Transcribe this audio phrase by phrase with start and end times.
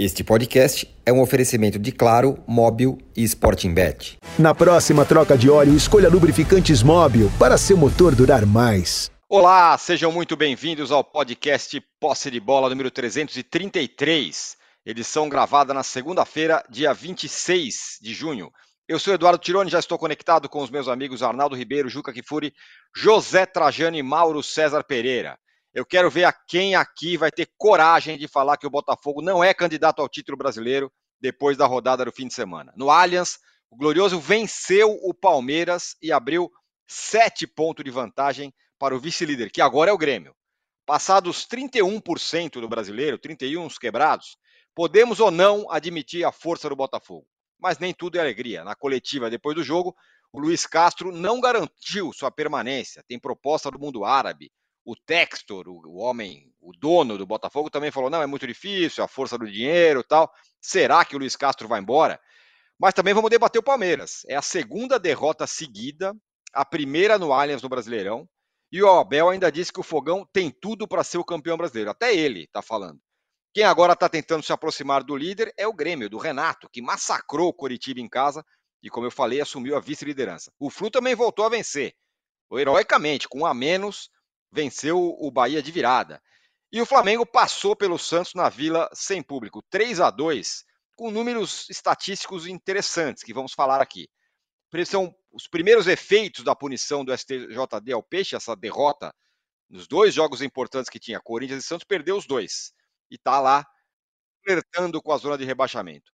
[0.00, 4.16] Este podcast é um oferecimento de Claro, Móbil e Sporting Bet.
[4.38, 9.10] Na próxima troca de óleo, escolha lubrificantes Móbil para seu motor durar mais.
[9.28, 14.56] Olá, sejam muito bem-vindos ao podcast Posse de Bola número 333,
[14.86, 18.52] edição gravada na segunda-feira, dia 26 de junho.
[18.86, 22.54] Eu sou Eduardo Tironi, já estou conectado com os meus amigos Arnaldo Ribeiro, Juca Kifuri,
[22.94, 25.36] José Trajano e Mauro César Pereira.
[25.78, 29.44] Eu quero ver a quem aqui vai ter coragem de falar que o Botafogo não
[29.44, 32.72] é candidato ao título brasileiro depois da rodada do fim de semana.
[32.76, 33.38] No Allianz,
[33.70, 36.50] o Glorioso venceu o Palmeiras e abriu
[36.84, 40.34] sete pontos de vantagem para o vice-líder, que agora é o Grêmio.
[40.84, 44.36] Passados 31% do brasileiro, 31 quebrados,
[44.74, 47.28] podemos ou não admitir a força do Botafogo.
[47.56, 48.64] Mas nem tudo é alegria.
[48.64, 49.94] Na coletiva depois do jogo,
[50.32, 53.04] o Luiz Castro não garantiu sua permanência.
[53.06, 54.50] Tem proposta do mundo árabe,
[54.88, 59.08] o Textor, o, homem, o dono do Botafogo, também falou: não, é muito difícil, a
[59.08, 60.32] força do dinheiro tal.
[60.62, 62.18] Será que o Luiz Castro vai embora?
[62.80, 64.22] Mas também vamos debater o Palmeiras.
[64.26, 66.16] É a segunda derrota seguida,
[66.54, 68.26] a primeira no Allianz no Brasileirão.
[68.72, 71.90] E o Abel ainda disse que o Fogão tem tudo para ser o campeão brasileiro.
[71.90, 72.98] Até ele está falando.
[73.52, 77.48] Quem agora está tentando se aproximar do líder é o Grêmio, do Renato, que massacrou
[77.48, 78.42] o Coritiba em casa
[78.82, 80.50] e, como eu falei, assumiu a vice-liderança.
[80.58, 81.94] O Flu também voltou a vencer,
[82.52, 84.10] heroicamente, com um a menos,
[84.52, 86.22] venceu o Bahia de virada.
[86.70, 90.64] E o Flamengo passou pelo Santos na Vila sem público, 3 a 2,
[90.96, 94.08] com números estatísticos interessantes que vamos falar aqui.
[94.86, 99.14] São os primeiros efeitos da punição do STJD ao Peixe, essa derrota
[99.68, 102.72] nos dois jogos importantes que tinha, Corinthians e Santos, perdeu os dois.
[103.10, 103.66] E está lá
[104.44, 106.10] flertando com a zona de rebaixamento.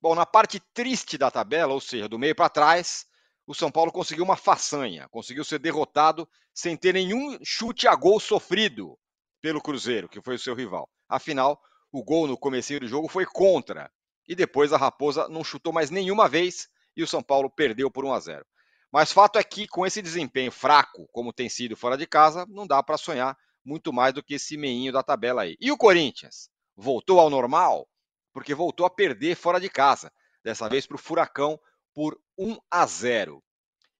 [0.00, 3.04] Bom, na parte triste da tabela, ou seja, do meio para trás,
[3.48, 8.20] o São Paulo conseguiu uma façanha, conseguiu ser derrotado sem ter nenhum chute a gol
[8.20, 8.98] sofrido
[9.40, 10.86] pelo Cruzeiro, que foi o seu rival.
[11.08, 11.58] Afinal,
[11.90, 13.90] o gol no começo do jogo foi contra,
[14.28, 18.04] e depois a Raposa não chutou mais nenhuma vez e o São Paulo perdeu por
[18.04, 18.46] 1 a 0.
[18.92, 22.66] Mas fato é que com esse desempenho fraco, como tem sido fora de casa, não
[22.66, 23.34] dá para sonhar
[23.64, 25.56] muito mais do que esse meinho da tabela aí.
[25.58, 26.50] E o Corinthians?
[26.76, 27.88] Voltou ao normal?
[28.30, 30.12] Porque voltou a perder fora de casa,
[30.44, 31.58] dessa vez para o Furacão
[31.94, 33.42] por 1 a 0.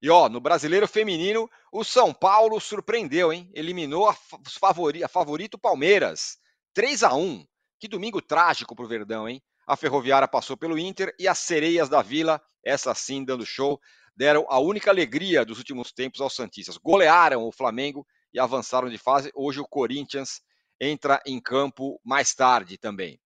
[0.00, 3.50] E ó, no Brasileiro Feminino, o São Paulo surpreendeu, hein?
[3.52, 4.14] Eliminou a,
[4.60, 6.38] favori, a favorito Palmeiras,
[6.72, 7.44] 3 a 1.
[7.80, 9.42] Que domingo trágico pro Verdão, hein?
[9.66, 13.80] A Ferroviária passou pelo Inter e as Sereias da Vila, essa sim dando show,
[14.16, 16.76] deram a única alegria dos últimos tempos aos Santistas.
[16.76, 19.30] Golearam o Flamengo e avançaram de fase.
[19.34, 20.40] Hoje o Corinthians
[20.80, 23.20] entra em campo mais tarde também.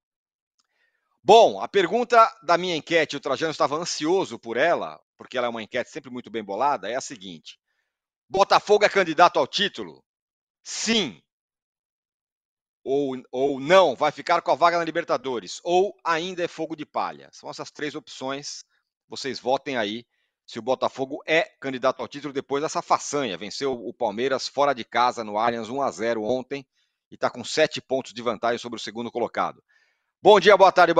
[1.23, 5.51] Bom, a pergunta da minha enquete, o Trajano estava ansioso por ela, porque ela é
[5.51, 7.59] uma enquete sempre muito bem bolada, é a seguinte:
[8.29, 10.05] Botafogo é candidato ao título?
[10.65, 11.23] Sim.
[12.85, 15.61] Ou, ou não, vai ficar com a vaga na Libertadores?
[15.63, 17.29] Ou ainda é fogo de palha?
[17.33, 18.65] São essas três opções.
[19.09, 20.05] Vocês votem aí
[20.45, 23.39] se o Botafogo é candidato ao título depois dessa façanha.
[23.39, 26.67] Venceu o Palmeiras fora de casa no Allianz 1 a 0 ontem
[27.11, 29.63] e está com sete pontos de vantagem sobre o segundo colocado.
[30.21, 30.95] Bom dia, boa tarde,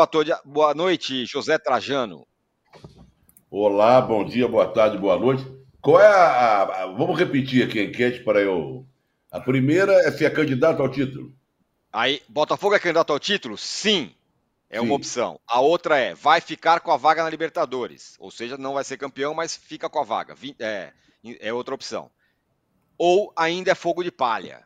[0.45, 2.27] boa noite, José Trajano.
[3.55, 5.45] Olá, bom dia, boa tarde, boa noite.
[5.83, 8.87] Qual é a, a, Vamos repetir aqui a enquete para eu.
[9.31, 11.31] A primeira é se é candidato ao título.
[11.93, 13.59] Aí, Botafogo é candidato ao título?
[13.59, 14.15] Sim.
[14.71, 14.87] É Sim.
[14.87, 15.39] uma opção.
[15.47, 18.17] A outra é, vai ficar com a vaga na Libertadores.
[18.19, 20.35] Ou seja, não vai ser campeão, mas fica com a vaga.
[20.59, 20.91] É,
[21.39, 22.11] é outra opção.
[22.97, 24.65] Ou ainda é fogo de palha.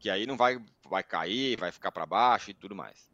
[0.00, 0.60] Que aí não vai,
[0.90, 3.08] vai cair, vai ficar para baixo e tudo mais.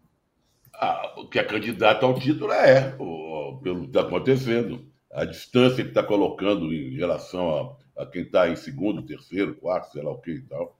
[0.73, 4.91] Ah, o que é candidato ao título é, o, pelo que está acontecendo.
[5.13, 9.93] A distância que está colocando em relação a, a quem está em segundo, terceiro, quarto,
[9.93, 10.77] sei lá o que e tal.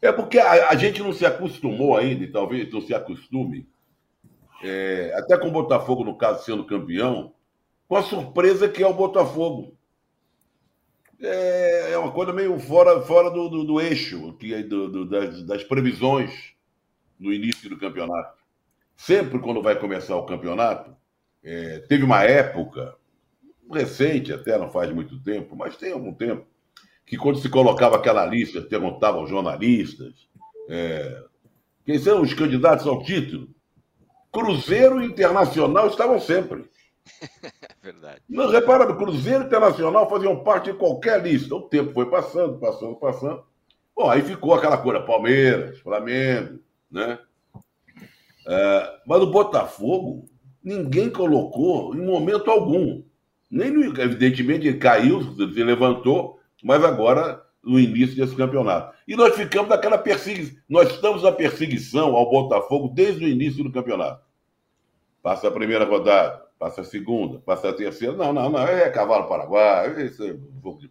[0.00, 3.68] É porque a, a, gente não se acostumou ainda, e talvez não se acostume,
[4.62, 7.34] é, até com o Botafogo, no caso, sendo campeão,
[7.86, 9.76] com a surpresa que é o Botafogo.
[11.22, 15.42] É, é uma coisa meio fora, fora do, do, do eixo que, do, do, das,
[15.42, 16.54] das previsões
[17.18, 18.40] no início do campeonato
[19.00, 20.94] sempre quando vai começar o campeonato,
[21.42, 22.94] é, teve uma época,
[23.70, 26.46] recente até, não faz muito tempo, mas tem algum tempo,
[27.06, 30.28] que quando se colocava aquela lista, perguntavam aos jornalistas
[30.68, 31.24] é,
[31.84, 33.48] quem são os candidatos ao título.
[34.32, 36.64] Cruzeiro e Internacional estavam sempre.
[37.82, 38.22] Verdade.
[38.28, 41.54] Mas repara, Cruzeiro e Internacional faziam parte de qualquer lista.
[41.54, 43.42] O tempo foi passando, passando, passando.
[43.96, 47.18] Bom, aí ficou aquela coisa, Palmeiras, Flamengo, né?
[48.46, 50.26] É, mas o Botafogo,
[50.62, 53.02] ninguém colocou em momento algum.
[53.50, 58.94] Nem no, evidentemente caiu, se levantou, mas agora no início desse campeonato.
[59.06, 63.72] E nós ficamos naquela perseguição, nós estamos na perseguição ao Botafogo desde o início do
[63.72, 64.24] campeonato.
[65.22, 68.14] Passa a primeira rodada, passa a segunda, passa a terceira.
[68.14, 70.90] Não, não, não, é cavalo paraguai, isso é fogo de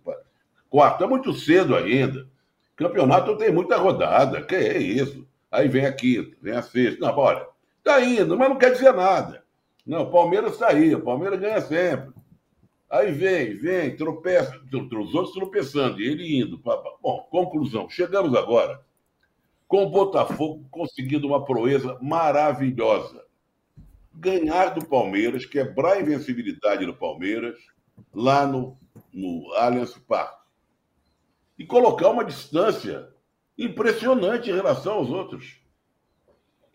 [0.69, 2.27] Quarto, é muito cedo ainda.
[2.75, 5.27] Campeonato tem muita rodada, que é isso?
[5.51, 7.05] Aí vem a quinta, vem a sexta.
[7.05, 7.45] Não, olha,
[7.83, 9.43] tá indo, mas não quer dizer nada.
[9.85, 12.13] Não, o Palmeiras está aí, o Palmeiras ganha sempre.
[12.89, 16.57] Aí vem, vem, tropeça, os outros tropeçando, e ele indo.
[16.57, 18.83] Bom, conclusão, chegamos agora
[19.69, 23.23] com o Botafogo conseguindo uma proeza maravilhosa.
[24.11, 27.55] Ganhar do Palmeiras, quebrar a invencibilidade do Palmeiras,
[28.11, 28.75] lá no,
[29.13, 30.39] no Allianz Parque.
[31.57, 33.09] E colocar uma distância
[33.55, 35.61] impressionante em relação aos outros.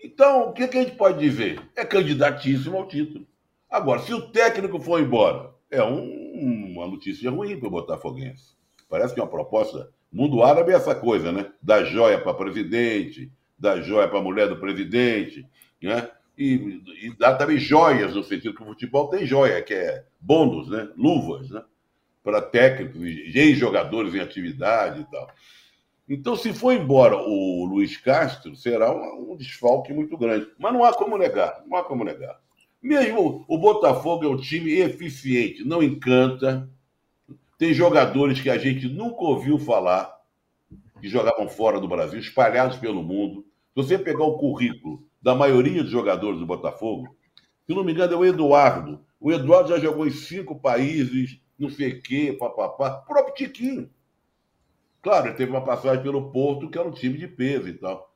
[0.00, 1.60] Então, o que, que a gente pode dizer?
[1.74, 3.26] É candidatíssimo ao título.
[3.68, 8.54] Agora, se o técnico for embora, é um, uma notícia ruim para o Botafoguense.
[8.88, 9.90] Parece que é uma proposta.
[10.12, 11.50] Mundo árabe é essa coisa, né?
[11.60, 15.46] Da joia para presidente, da joia para mulher do presidente,
[15.82, 16.08] né?
[16.36, 20.68] E, e, dá também joias, no sentido que o futebol tem joia, que é bônus,
[20.68, 20.88] né?
[20.96, 21.62] Luvas, né?
[22.22, 25.28] Para técnicos e jogadores em atividade e tal.
[26.08, 30.46] Então, se for embora o Luiz Castro, será um, um desfalque muito grande.
[30.58, 32.38] Mas não há como negar, não há como negar.
[32.84, 36.68] Mesmo o Botafogo é um time eficiente, não encanta.
[37.56, 40.20] Tem jogadores que a gente nunca ouviu falar,
[41.00, 43.40] que jogavam fora do Brasil, espalhados pelo mundo.
[43.40, 47.16] Se você pegar o currículo da maioria dos jogadores do Botafogo,
[47.66, 49.00] se não me engano, é o Eduardo.
[49.18, 52.90] O Eduardo já jogou em cinco países, não sei o quê, papapá.
[52.90, 53.88] Próprio Tiquinho.
[55.00, 58.13] Claro, ele teve uma passagem pelo Porto, que era um time de peso e tal.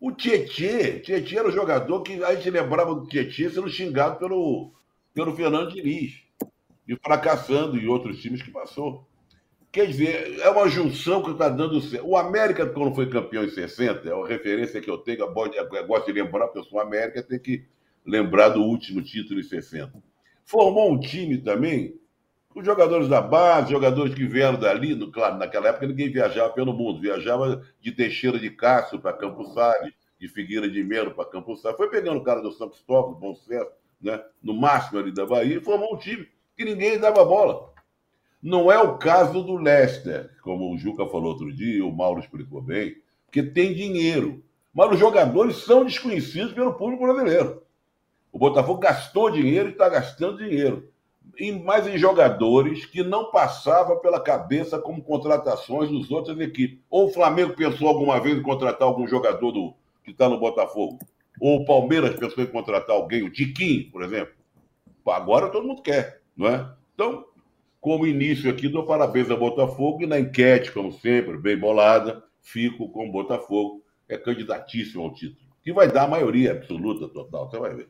[0.00, 4.72] O Tietê, Tietê era o jogador que a gente lembrava do Tietê sendo xingado pelo,
[5.12, 6.22] pelo Fernando Diniz.
[6.88, 9.06] E fracassando em outros times que passou.
[9.70, 12.04] Quer dizer, é uma junção que está dando certo.
[12.04, 16.06] O América, quando foi campeão em 60, é uma referência que eu tenho, eu gosto
[16.06, 17.64] de lembrar, porque eu sou América, tem que
[18.04, 19.92] lembrar do último título em 60.
[20.44, 21.99] Formou um time também
[22.54, 26.72] os jogadores da base, jogadores que vieram dali, no, claro, naquela época ninguém viajava pelo
[26.72, 31.62] mundo, viajava de Teixeira de Castro para Campos Salles, de Figueira de Melo para Campos
[31.62, 33.70] Salles, foi pegando o cara do São Cristóvão, do Bom Sucesso,
[34.00, 37.70] né, no máximo ali da Bahia, e formou um time que ninguém dava bola.
[38.42, 42.60] Não é o caso do Leicester, como o Juca falou outro dia, o Mauro explicou
[42.60, 42.96] bem,
[43.26, 44.42] porque tem dinheiro.
[44.72, 47.62] Mas os jogadores são desconhecidos pelo público brasileiro.
[48.32, 50.90] O Botafogo gastou dinheiro e está gastando dinheiro
[51.64, 56.78] mais em jogadores que não passava pela cabeça como contratações dos outras equipes.
[56.90, 59.74] Ou o Flamengo pensou alguma vez em contratar algum jogador do,
[60.04, 60.98] que está no Botafogo?
[61.40, 64.34] Ou o Palmeiras pensou em contratar alguém, o Tiquinho, por exemplo?
[65.06, 66.70] Agora todo mundo quer, não é?
[66.94, 67.24] Então,
[67.80, 72.90] como início aqui, dou parabéns ao Botafogo e na enquete, como sempre, bem bolada, fico
[72.90, 73.82] com o Botafogo.
[74.08, 75.40] É candidatíssimo ao título.
[75.62, 77.88] Que vai dar a maioria absoluta total, você vai ver.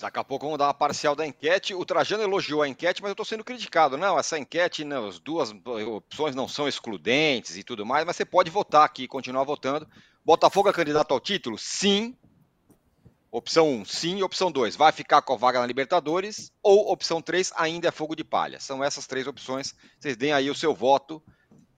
[0.00, 1.74] Daqui a pouco vamos dar uma parcial da enquete.
[1.74, 3.96] O Trajano elogiou a enquete, mas eu estou sendo criticado.
[3.96, 5.50] Não, essa enquete, não, as duas
[5.86, 9.88] opções não são excludentes e tudo mais, mas você pode votar aqui, continuar votando.
[10.24, 11.58] Botafogo é candidato ao título?
[11.58, 12.16] Sim.
[13.30, 14.22] Opção 1, sim.
[14.22, 16.52] Opção 2, vai ficar com a vaga na Libertadores.
[16.62, 18.60] Ou opção 3, ainda é fogo de palha.
[18.60, 19.74] São essas três opções.
[19.98, 21.22] Vocês deem aí o seu voto.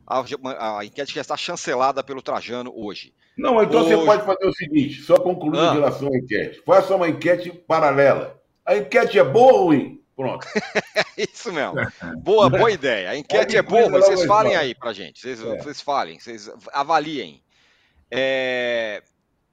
[0.06, 3.13] A, a enquete já está chancelada pelo Trajano hoje.
[3.36, 3.94] Não, então Hoje...
[3.94, 5.72] você pode fazer o seguinte, só concluir ah.
[5.72, 6.63] em relação à enquete.
[6.65, 8.41] Faça uma enquete paralela.
[8.65, 10.03] A enquete é boa ou ruim?
[10.17, 10.46] Pronto.
[11.19, 11.75] Isso mesmo.
[12.19, 13.10] Boa, boa ideia.
[13.10, 15.20] A enquete é boa, mas vocês falem aí pra gente.
[15.20, 15.58] Vocês, é.
[15.58, 17.43] vocês falem, vocês avaliem.
[18.10, 19.03] É...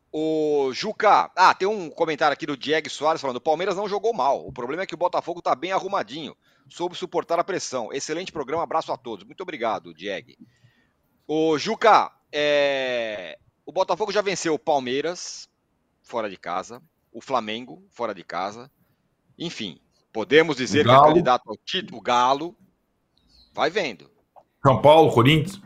[0.10, 1.29] O Juca.
[1.36, 4.48] Ah, tem um comentário aqui do Diego Soares falando: o Palmeiras não jogou mal.
[4.48, 6.36] O problema é que o Botafogo tá bem arrumadinho.
[6.70, 7.91] Soube suportar a pressão.
[7.91, 9.25] Excelente programa, abraço a todos.
[9.25, 10.32] Muito obrigado, Diego.
[11.27, 13.38] O Juca, é...
[13.65, 15.48] O Botafogo já venceu o Palmeiras,
[16.01, 18.70] fora de casa, o Flamengo, fora de casa.
[19.38, 19.79] Enfim,
[20.12, 22.58] podemos dizer que é candidato ao título, o Galo.
[23.53, 24.12] Vai vendo.
[24.65, 25.62] São Paulo, Corinthians.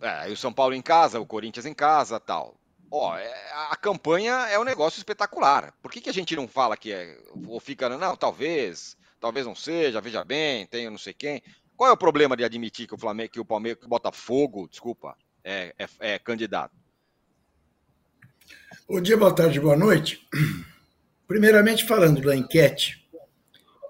[0.00, 2.56] É, o São Paulo em casa, o Corinthians em casa tal.
[2.90, 5.72] Ó, é, a campanha é um negócio espetacular.
[5.82, 7.18] Por que, que a gente não fala que é.
[7.46, 11.42] Ou fica, não, talvez, talvez não seja, veja bem, tem não sei quem.
[11.76, 14.68] Qual é o problema de admitir que o Flamengo, que o Palmeiras, que o Botafogo,
[14.70, 16.72] desculpa, é, é, é candidato?
[18.88, 20.24] Bom dia, boa tarde, boa noite.
[21.26, 23.04] Primeiramente, falando da enquete,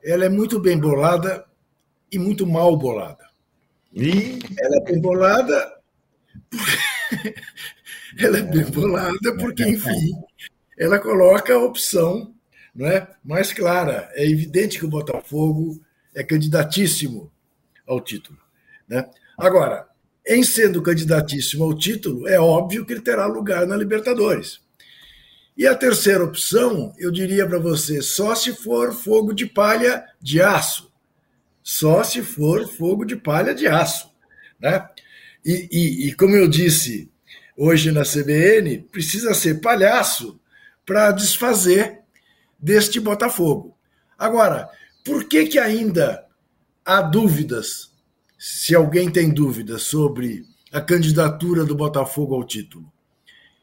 [0.02, 1.46] ela é muito bem bolada
[2.10, 3.28] e muito mal bolada.
[3.92, 5.80] E ela é bem bolada.
[8.18, 10.12] ela é bem bolada porque, enfim,
[10.78, 12.34] ela coloca a opção
[12.76, 14.10] não é, mais clara.
[14.12, 15.80] É evidente que o Botafogo
[16.14, 17.32] é candidatíssimo
[17.86, 18.38] ao título.
[18.86, 19.08] Né?
[19.38, 19.88] Agora,
[20.26, 24.60] em sendo candidatíssimo ao título, é óbvio que ele terá lugar na Libertadores.
[25.56, 30.42] E a terceira opção, eu diria para você, só se for fogo de palha de
[30.42, 30.92] aço.
[31.62, 34.10] Só se for fogo de palha de aço.
[34.60, 34.86] Né?
[35.44, 37.10] E, e, e como eu disse
[37.56, 40.38] hoje na CBN, precisa ser palhaço
[40.84, 42.00] para desfazer
[42.58, 43.76] deste Botafogo.
[44.18, 44.68] Agora,
[45.04, 46.24] por que, que ainda
[46.84, 47.92] há dúvidas,
[48.38, 52.90] se alguém tem dúvidas sobre a candidatura do Botafogo ao título?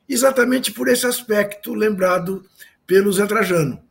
[0.07, 2.45] Exatamente por esse aspecto lembrado
[2.85, 3.81] pelo Zé Trajano.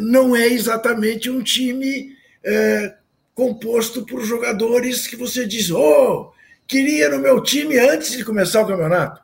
[0.00, 2.96] Não é exatamente um time é,
[3.34, 6.32] composto por jogadores que você diz, oh,
[6.66, 9.22] queria no meu time antes de começar o campeonato.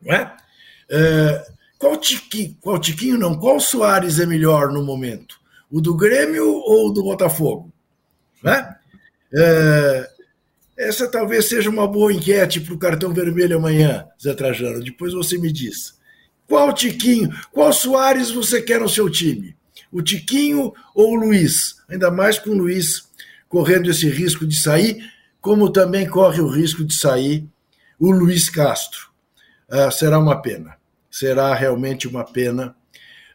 [0.00, 0.36] Não é?
[0.90, 3.36] é qual, tiquinho, qual Tiquinho não?
[3.36, 5.40] Qual Soares é melhor no momento?
[5.68, 7.72] O do Grêmio ou o do Botafogo?
[8.40, 8.76] Né?
[9.34, 10.08] É,
[10.78, 14.80] essa talvez seja uma boa enquete para o cartão vermelho amanhã, Zé Trajano.
[14.80, 15.98] Depois você me diz.
[16.46, 19.56] Qual Tiquinho, qual Soares você quer no seu time?
[19.90, 21.82] O Tiquinho ou o Luiz?
[21.88, 23.08] Ainda mais com o Luiz
[23.48, 25.04] correndo esse risco de sair,
[25.40, 27.44] como também corre o risco de sair
[27.98, 29.10] o Luiz Castro.
[29.68, 30.80] Ah, será uma pena
[31.12, 32.74] será realmente uma pena,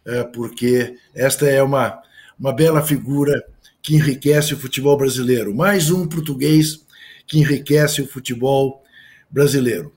[0.04, 2.02] é, porque esta é uma,
[2.38, 3.46] uma bela figura
[3.84, 5.54] que enriquece o futebol brasileiro.
[5.54, 6.84] Mais um português
[7.28, 8.84] que enriquece o futebol
[9.30, 9.94] brasileiro.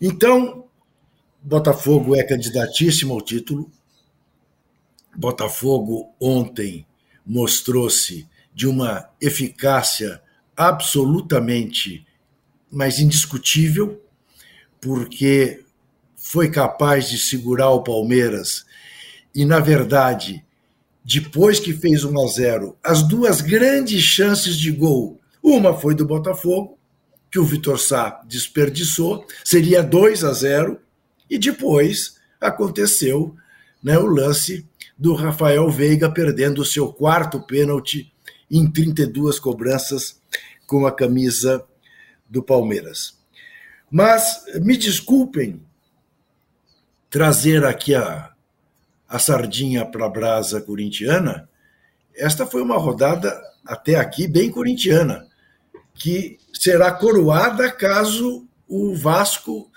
[0.00, 0.64] Então,
[1.42, 3.70] Botafogo é candidatíssimo ao título.
[5.14, 6.86] Botafogo ontem
[7.26, 10.22] mostrou-se de uma eficácia
[10.56, 12.06] absolutamente,
[12.70, 14.02] mas indiscutível,
[14.80, 15.63] porque
[16.26, 18.64] foi capaz de segurar o Palmeiras
[19.34, 20.42] e, na verdade,
[21.04, 26.06] depois que fez 1 a 0, as duas grandes chances de gol, uma foi do
[26.06, 26.78] Botafogo,
[27.30, 30.80] que o Vitor Sá desperdiçou, seria 2 a 0,
[31.28, 33.36] e depois aconteceu
[33.82, 34.66] né, o lance
[34.96, 38.10] do Rafael Veiga perdendo o seu quarto pênalti
[38.50, 40.22] em 32 cobranças
[40.66, 41.62] com a camisa
[42.26, 43.18] do Palmeiras.
[43.90, 45.60] Mas me desculpem
[47.14, 48.32] trazer aqui a,
[49.08, 51.48] a sardinha para a brasa corintiana,
[52.12, 55.24] esta foi uma rodada até aqui bem corintiana,
[55.94, 59.70] que será coroada caso o Vasco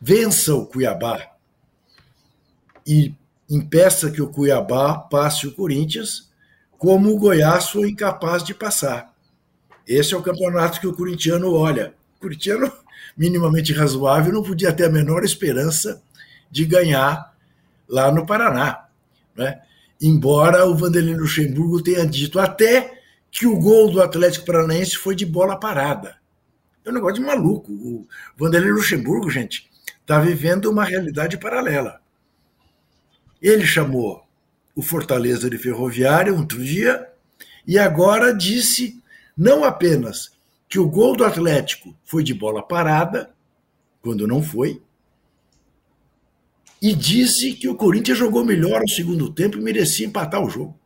[0.00, 1.30] vença o Cuiabá
[2.84, 3.14] e
[3.48, 6.28] impeça que o Cuiabá passe o Corinthians,
[6.76, 9.14] como o Goiás foi incapaz de passar.
[9.86, 11.94] Esse é o campeonato que o corintiano olha.
[12.16, 12.72] O corintiano,
[13.16, 16.02] minimamente razoável, não podia ter a menor esperança
[16.52, 17.34] de ganhar
[17.88, 18.86] lá no Paraná.
[19.34, 19.60] Né?
[20.00, 25.24] Embora o Vanderlei Luxemburgo tenha dito até que o gol do Atlético Paranaense foi de
[25.24, 26.18] bola parada.
[26.84, 27.72] É um negócio de maluco.
[27.72, 28.06] O
[28.36, 32.00] Vanderlei Luxemburgo, gente, está vivendo uma realidade paralela.
[33.40, 34.22] Ele chamou
[34.74, 37.08] o Fortaleza de Ferroviária um outro dia
[37.66, 39.02] e agora disse
[39.36, 40.32] não apenas
[40.68, 43.30] que o gol do Atlético foi de bola parada,
[44.02, 44.82] quando não foi,
[46.82, 50.76] e disse que o Corinthians jogou melhor no segundo tempo e merecia empatar o jogo.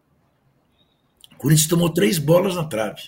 [1.33, 3.05] O Corinthians tomou três bolas na trave.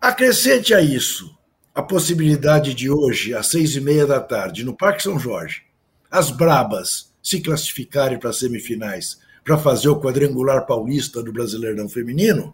[0.00, 1.36] Acrescente a isso
[1.74, 5.62] a possibilidade de hoje, às seis e meia da tarde, no Parque São Jorge,
[6.10, 12.52] as Brabas se classificarem para as semifinais para fazer o quadrangular paulista do Brasileirão Feminino,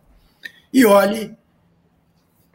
[0.70, 1.34] e olhe,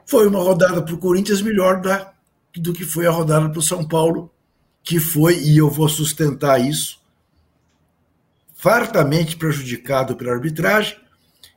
[0.05, 2.13] foi uma rodada para o Corinthians melhor da,
[2.55, 4.31] do que foi a rodada para o São Paulo
[4.89, 6.99] que foi, e eu vou sustentar isso,
[8.55, 10.97] fartamente prejudicado pela arbitragem,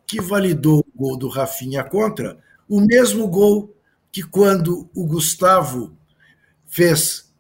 [0.07, 3.75] que validou o gol do Rafinha contra, o mesmo gol
[4.13, 5.97] que quando o Gustavo
[6.67, 7.33] fez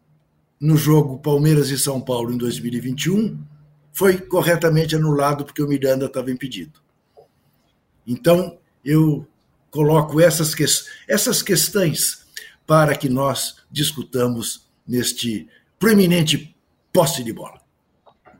[0.58, 3.38] no jogo Palmeiras e São Paulo em 2021,
[3.92, 6.80] foi corretamente anulado porque o Miranda estava impedido.
[8.06, 9.28] Então, eu
[9.70, 10.64] coloco essas, que,
[11.06, 12.24] essas questões
[12.66, 15.50] para que nós discutamos neste
[15.82, 16.54] proeminente
[16.92, 17.60] posse de bola.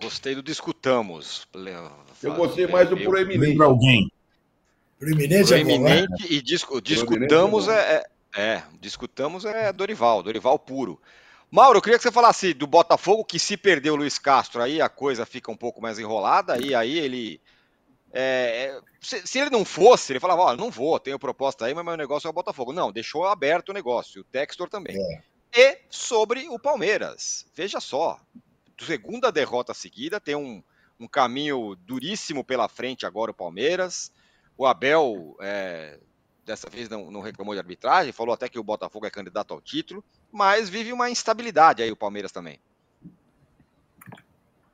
[0.01, 1.49] Gostei do discutamos.
[2.23, 3.51] Eu gostei mais do proeminente.
[3.51, 4.09] Lembra alguém?
[4.97, 8.05] Proeminente, proeminente é e discu discutamos é,
[8.37, 11.01] é, é, discutamos é Dorival, Dorival puro.
[11.51, 14.81] Mauro, eu queria que você falasse do Botafogo, que se perdeu o Luiz Castro, aí
[14.81, 17.41] a coisa fica um pouco mais enrolada, e aí ele.
[18.13, 21.75] É, é se, se, ele não fosse, ele falava: Ó, não vou, tenho proposta aí,
[21.75, 22.73] mas meu negócio é o Botafogo.
[22.73, 24.97] Não, deixou aberto o negócio, e o Textor também.
[24.97, 27.47] É e sobre o Palmeiras.
[27.55, 28.19] Veja só,
[28.79, 30.63] segunda derrota seguida, tem um,
[30.99, 34.13] um caminho duríssimo pela frente agora o Palmeiras.
[34.57, 35.99] O Abel é,
[36.45, 39.61] dessa vez não, não, reclamou de arbitragem, falou até que o Botafogo é candidato ao
[39.61, 42.59] título, mas vive uma instabilidade aí o Palmeiras também.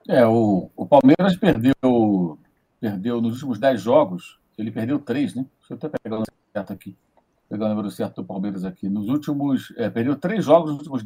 [0.09, 2.39] É, o, o Palmeiras perdeu,
[2.81, 5.47] perdeu nos últimos 10 jogos, ele perdeu 3, né?
[5.59, 6.97] Deixa eu até pegar o certo aqui.
[7.49, 8.89] Pegar o número certo do Palmeiras aqui.
[8.89, 9.73] Nos últimos.
[9.77, 11.05] É, perdeu 3 jogos nos últimos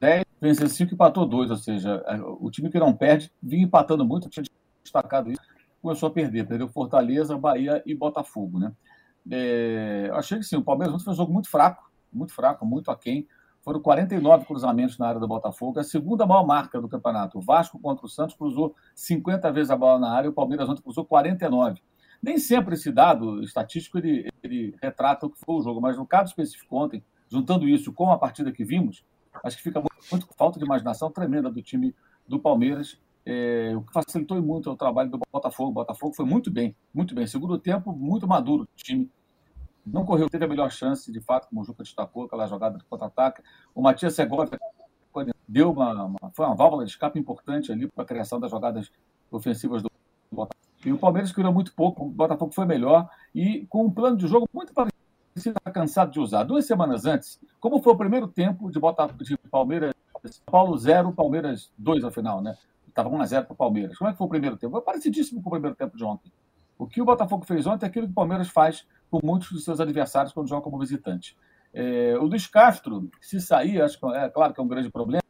[0.00, 2.02] 10, venceu 5 e empatou 2, ou seja,
[2.40, 4.44] o time que não perde vinha empatando muito, tinha
[4.82, 5.40] destacado isso,
[5.82, 6.46] começou a perder.
[6.46, 8.72] Perdeu Fortaleza, Bahia e Botafogo, né?
[9.30, 13.26] É, achei que sim, o Palmeiras fez um jogo muito fraco, muito fraco, muito aquém.
[13.60, 17.38] Foram 49 cruzamentos na área do Botafogo, a segunda maior marca do campeonato.
[17.38, 20.68] O Vasco contra o Santos cruzou 50 vezes a bola na área e o Palmeiras
[20.68, 21.82] ontem cruzou 49.
[22.22, 26.06] Nem sempre esse dado estatístico ele, ele retrata o que foi o jogo, mas no
[26.06, 29.04] caso específico ontem, juntando isso com a partida que vimos,
[29.44, 31.94] acho que fica muito, muito falta de imaginação tremenda do time
[32.26, 35.70] do Palmeiras, é, o que facilitou muito o trabalho do Botafogo.
[35.70, 37.26] O Botafogo foi muito bem, muito bem.
[37.26, 39.10] Segundo tempo, muito maduro o time
[39.86, 42.84] não correu, teve a melhor chance, de fato, como o Juca destacou, aquela jogada de
[42.84, 43.42] contra-ataque.
[43.74, 44.58] O Matias Segovia
[45.46, 48.90] deu uma, uma, foi uma válvula de escape importante ali para a criação das jogadas
[49.30, 49.87] ofensivas do.
[50.84, 54.26] E o Palmeiras criou muito pouco, o Botafogo foi melhor e com um plano de
[54.26, 54.96] jogo muito parecido,
[55.36, 56.44] está cansado de usar.
[56.44, 59.94] Duas semanas antes, como foi o primeiro tempo de, Botafogo, de Palmeiras,
[60.46, 62.56] Paulo 0, Palmeiras 2 ao final, né?
[62.86, 63.96] Estava 1 a 0 para o Palmeiras.
[63.96, 64.72] Como é que foi o primeiro tempo?
[64.72, 66.32] Foi parecidíssimo com o primeiro tempo de ontem.
[66.76, 69.64] O que o Botafogo fez ontem é aquilo que o Palmeiras faz com muitos dos
[69.64, 71.36] seus adversários quando joga como visitante.
[71.72, 75.22] É, o Luiz Castro, se sair, acho que é claro que é um grande problema,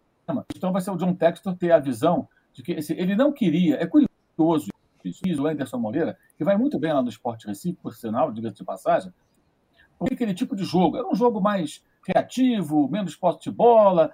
[0.54, 3.76] então vai ser o John Textor ter a visão de que esse, ele não queria,
[3.76, 4.68] é curioso
[5.38, 8.64] o Anderson Moreira, que vai muito bem lá no Esporte Recife, por sinal, diga-se de
[8.64, 9.12] passagem,
[9.98, 14.12] porque aquele tipo de jogo era um jogo mais criativo, menos posse de bola,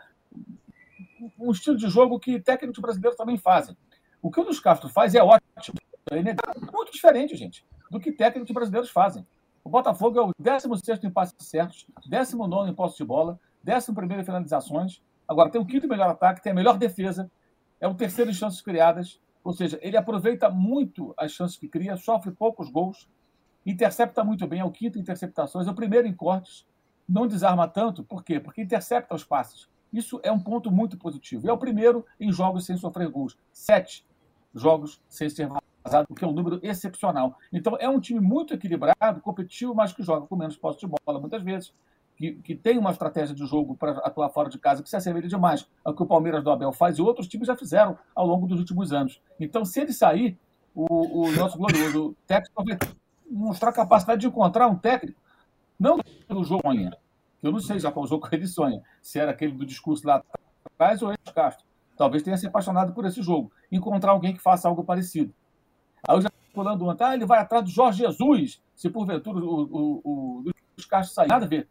[1.39, 3.77] um estilo de jogo que técnicos brasileiros também fazem.
[4.23, 5.79] O que o Luiz Castro faz é ótimo,
[6.11, 9.27] é muito diferente, gente, do que técnicos brasileiros fazem.
[9.63, 14.25] O Botafogo é o 16 em passes certos, 19 em posse de bola, 11 em
[14.25, 15.03] finalizações.
[15.27, 17.31] Agora tem o quinto melhor ataque, tem a melhor defesa,
[17.81, 19.19] é o terceiro em chances criadas.
[19.45, 23.09] Ou seja, ele aproveita muito as chances que cria, sofre poucos gols,
[23.65, 26.67] intercepta muito bem, é o quinto em interceptações, é o primeiro em cortes,
[27.07, 28.03] não desarma tanto.
[28.03, 28.41] Por quê?
[28.41, 29.69] Porque intercepta os passes.
[29.93, 31.49] Isso é um ponto muito positivo.
[31.49, 33.37] É o primeiro em jogos sem sofrer gols.
[33.53, 34.05] Sete
[34.55, 35.49] jogos sem ser
[36.09, 37.37] o que é um número excepcional.
[37.53, 41.21] Então, é um time muito equilibrado, competitivo, mas que joga com menos posse de bola,
[41.21, 41.75] muitas vezes,
[42.17, 45.29] que, que tem uma estratégia de jogo para atuar fora de casa que se assemelha
[45.29, 48.47] demais ao que o Palmeiras do Abel faz e outros times já fizeram ao longo
[48.47, 49.21] dos últimos anos.
[49.39, 50.39] Então, se ele sair,
[50.75, 52.79] o, o nosso glorioso técnico vai
[53.31, 55.21] mostrar capacidade de encontrar um técnico,
[55.79, 56.91] não pelo jogo que
[57.43, 60.23] eu não sei já qual jogo ele sonha, se era aquele do discurso lá
[60.65, 61.65] atrás ou esse Castro.
[61.97, 63.53] Talvez tenha se apaixonado por esse jogo.
[63.71, 65.33] Encontrar alguém que faça algo parecido.
[66.09, 69.63] Aí eu já falando ontem, ah, ele vai atrás do Jorge Jesus, se porventura o,
[69.65, 71.29] o, o Luiz Castro sair.
[71.29, 71.69] Nada a ver.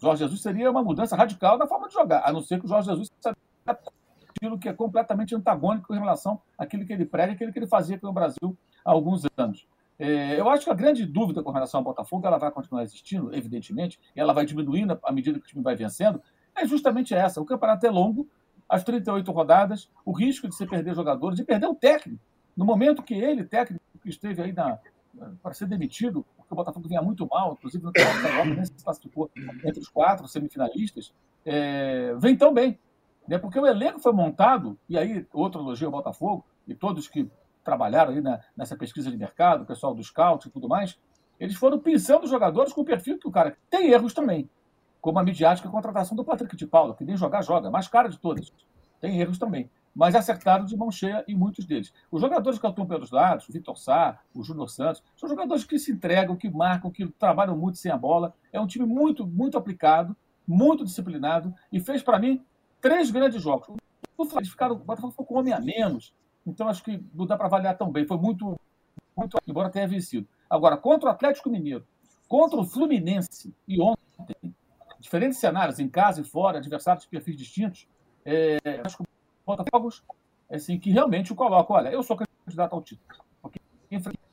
[0.00, 2.68] Jorge Jesus seria uma mudança radical na forma de jogar, a não ser que o
[2.68, 3.10] Jorge Jesus
[4.40, 7.98] aquilo que é completamente antagônico em relação àquilo que ele prega aquilo que ele fazia
[8.02, 9.66] no Brasil há alguns anos.
[9.98, 13.34] É, eu acho que a grande dúvida com relação ao Botafogo, ela vai continuar existindo,
[13.34, 16.22] evidentemente, e ela vai diminuindo à medida que o time vai vencendo,
[16.56, 17.38] é justamente essa.
[17.38, 18.26] O campeonato é longo,
[18.66, 22.22] as 38 rodadas, o risco de você perder jogadores, de perder o técnico.
[22.56, 24.54] No momento que ele, técnico, que esteve aí
[25.42, 28.72] para ser demitido, porque o Botafogo vinha muito mal, inclusive no Campeonato Carioca nem se
[28.82, 29.30] classificou
[29.64, 32.78] entre os quatro semifinalistas, é, vem tão bem.
[33.28, 33.38] Né?
[33.38, 37.30] Porque o elenco foi montado, e aí outro elogio ao Botafogo, e todos que
[37.62, 40.98] trabalharam aí na, nessa pesquisa de mercado, o pessoal do scout e tudo mais,
[41.38, 44.50] eles foram pensando os jogadores com o perfil que o cara tem erros também,
[45.00, 48.18] como a midiática contratação do Patrick de Paula, que nem jogar joga, mais cara de
[48.18, 48.52] todas.
[49.00, 51.92] Tem erros também mas acertaram de mão cheia em muitos deles.
[52.10, 55.78] Os jogadores que atuam pelos lados, o Vitor Sá, o Júnior Santos, são jogadores que
[55.78, 58.34] se entregam, que marcam, que trabalham muito sem a bola.
[58.52, 62.44] É um time muito, muito aplicado, muito disciplinado e fez, para mim,
[62.80, 63.76] três grandes jogos.
[64.36, 66.14] Eles ficaram, o ficou com homem a menos,
[66.46, 68.06] então acho que não dá para avaliar tão bem.
[68.06, 68.58] Foi muito,
[69.16, 70.28] muito, embora tenha vencido.
[70.48, 71.86] Agora, contra o Atlético Mineiro,
[72.28, 74.54] contra o Fluminense e ontem,
[74.98, 77.88] diferentes cenários, em casa e fora, adversários de perfis distintos,
[78.24, 79.04] é, acho que
[79.56, 80.02] Botafogos
[80.50, 81.72] assim, que realmente o coloca.
[81.72, 83.24] Olha, eu sou candidato ao título.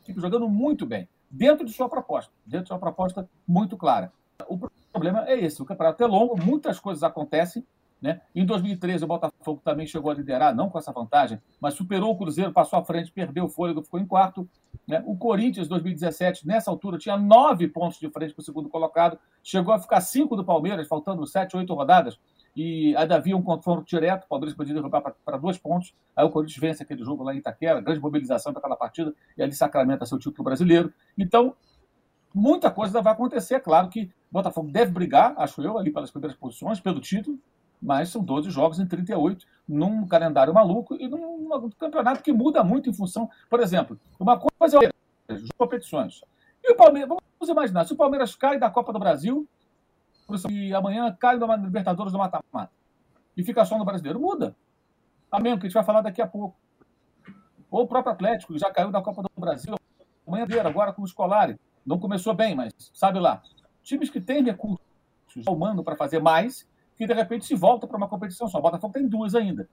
[0.04, 4.12] Fica jogando muito bem, dentro de sua proposta, dentro de sua proposta muito clara.
[4.48, 4.58] O
[4.92, 7.66] problema é esse: o campeonato é longo, muitas coisas acontecem.
[8.00, 8.22] Né?
[8.36, 12.18] Em 2013, o Botafogo também chegou a liderar, não com essa vantagem, mas superou o
[12.18, 14.48] Cruzeiro, passou à frente, perdeu o fôlego, ficou em quarto.
[14.88, 15.04] Né?
[15.08, 19.74] O Corinthians, 2017, nessa altura, tinha nove pontos de frente para o segundo colocado, chegou
[19.74, 22.20] a ficar cinco do Palmeiras, faltando sete, oito rodadas
[22.58, 26.32] e ainda havia um confronto direto, o Palmeiras podia derrubar para dois pontos, aí o
[26.32, 30.18] Corinthians vence aquele jogo lá em Itaquera, grande mobilização daquela partida, e ali sacramenta seu
[30.18, 30.92] título brasileiro.
[31.16, 31.56] Então,
[32.34, 33.54] muita coisa vai acontecer.
[33.54, 37.38] É claro que o Botafogo deve brigar, acho eu, ali pelas primeiras posições, pelo título,
[37.80, 42.64] mas são 12 jogos em 38, num calendário maluco e num, num campeonato que muda
[42.64, 43.30] muito em função.
[43.52, 46.22] Por exemplo, uma coisa é as competições.
[46.64, 49.48] E o Palmeiras, vamos imaginar, se o Palmeiras cai da Copa do Brasil
[50.50, 52.72] e amanhã cai da Libertadores do Mata-Mata
[53.38, 54.56] e fica só no brasileiro, muda.
[55.32, 56.58] Amém, que a gente vai falar daqui a pouco.
[57.70, 59.76] Ou o próprio Atlético, que já caiu da Copa do Brasil,
[60.26, 61.60] amanhã agora com o Scolari.
[61.86, 63.42] Não começou bem, mas sabe lá.
[63.84, 64.80] Times que têm recursos
[65.48, 68.58] humano para fazer mais, que de repente se volta para uma competição só.
[68.58, 69.70] O Botafogo tem duas ainda.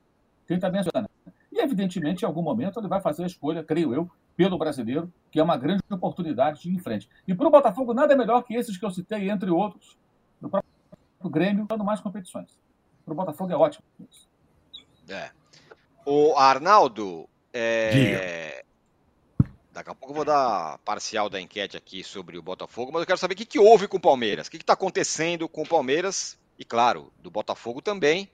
[0.47, 1.09] Tem também a.
[1.51, 5.41] E, evidentemente, em algum momento ele vai fazer a escolha, creio eu, pelo brasileiro, que
[5.41, 7.09] é uma grande oportunidade de ir em frente.
[7.27, 9.97] E para o Botafogo, nada é melhor que esses que eu citei, entre outros,
[10.45, 12.51] no próprio Grêmio, dando mais competições.
[13.05, 13.85] Para o Botafogo é ótimo.
[15.09, 15.31] É.
[16.07, 18.63] O Arnaldo, é...
[19.73, 23.07] daqui a pouco eu vou dar parcial da enquete aqui sobre o Botafogo, mas eu
[23.07, 25.69] quero saber o que, que houve com o Palmeiras, o que está acontecendo com o
[25.69, 28.31] Palmeiras e, claro, do Botafogo também,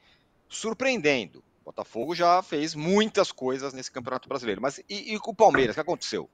[0.49, 1.39] surpreendendo.
[1.63, 5.75] O Botafogo já fez muitas coisas nesse Campeonato Brasileiro, mas e, e com o Palmeiras,
[5.75, 6.29] o que aconteceu?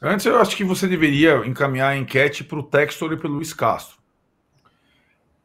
[0.00, 3.52] Antes, eu acho que você deveria encaminhar a enquete para o Textor e pelo Luiz
[3.52, 4.05] Castro.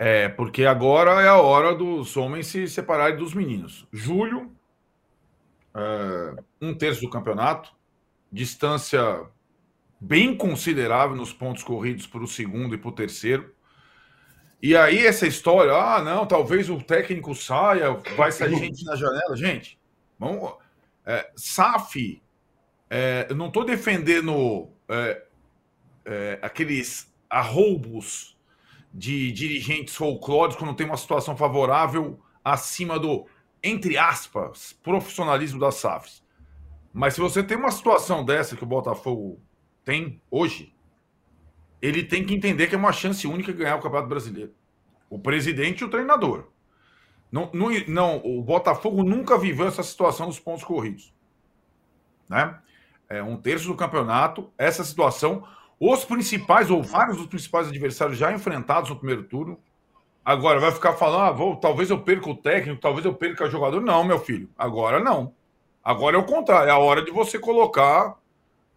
[0.04, 3.88] É, porque agora é a hora dos homens se separarem dos meninos.
[3.94, 4.52] Júlio
[5.76, 7.72] é, um terço do campeonato,
[8.32, 9.22] distância
[10.00, 13.54] bem considerável nos pontos corridos para o segundo e para o terceiro.
[14.60, 19.38] E aí essa história, ah, não, talvez o técnico saia, vai sair gente na janela.
[19.38, 19.80] Gente,
[20.18, 20.52] vamos,
[21.06, 22.20] é, SAF,
[22.90, 25.24] é, eu não estou defendendo é,
[26.06, 28.36] é, aqueles arroubos
[28.94, 33.26] de dirigentes folclóricos quando tem uma situação favorável acima do
[33.64, 36.24] entre aspas, profissionalismo das SAFs.
[36.94, 39.40] Mas se você tem uma situação dessa que o Botafogo
[39.86, 40.74] tem hoje,
[41.82, 44.54] ele tem que entender que é uma chance única de ganhar o Campeonato Brasileiro.
[45.10, 46.48] O presidente e o treinador.
[47.32, 51.14] Não, não, não, o Botafogo nunca viveu essa situação dos pontos corridos.
[52.28, 52.60] Né?
[53.08, 55.48] É um terço do campeonato, essa situação.
[55.82, 59.60] Os principais, ou vários dos principais adversários já enfrentados no primeiro turno,
[60.24, 63.50] Agora vai ficar falando, ah, vou, talvez eu perca o técnico, talvez eu perca o
[63.50, 63.82] jogador.
[63.82, 64.50] Não, meu filho.
[64.56, 65.34] Agora não.
[65.84, 66.70] Agora é o contrário.
[66.70, 68.16] É a hora de você colocar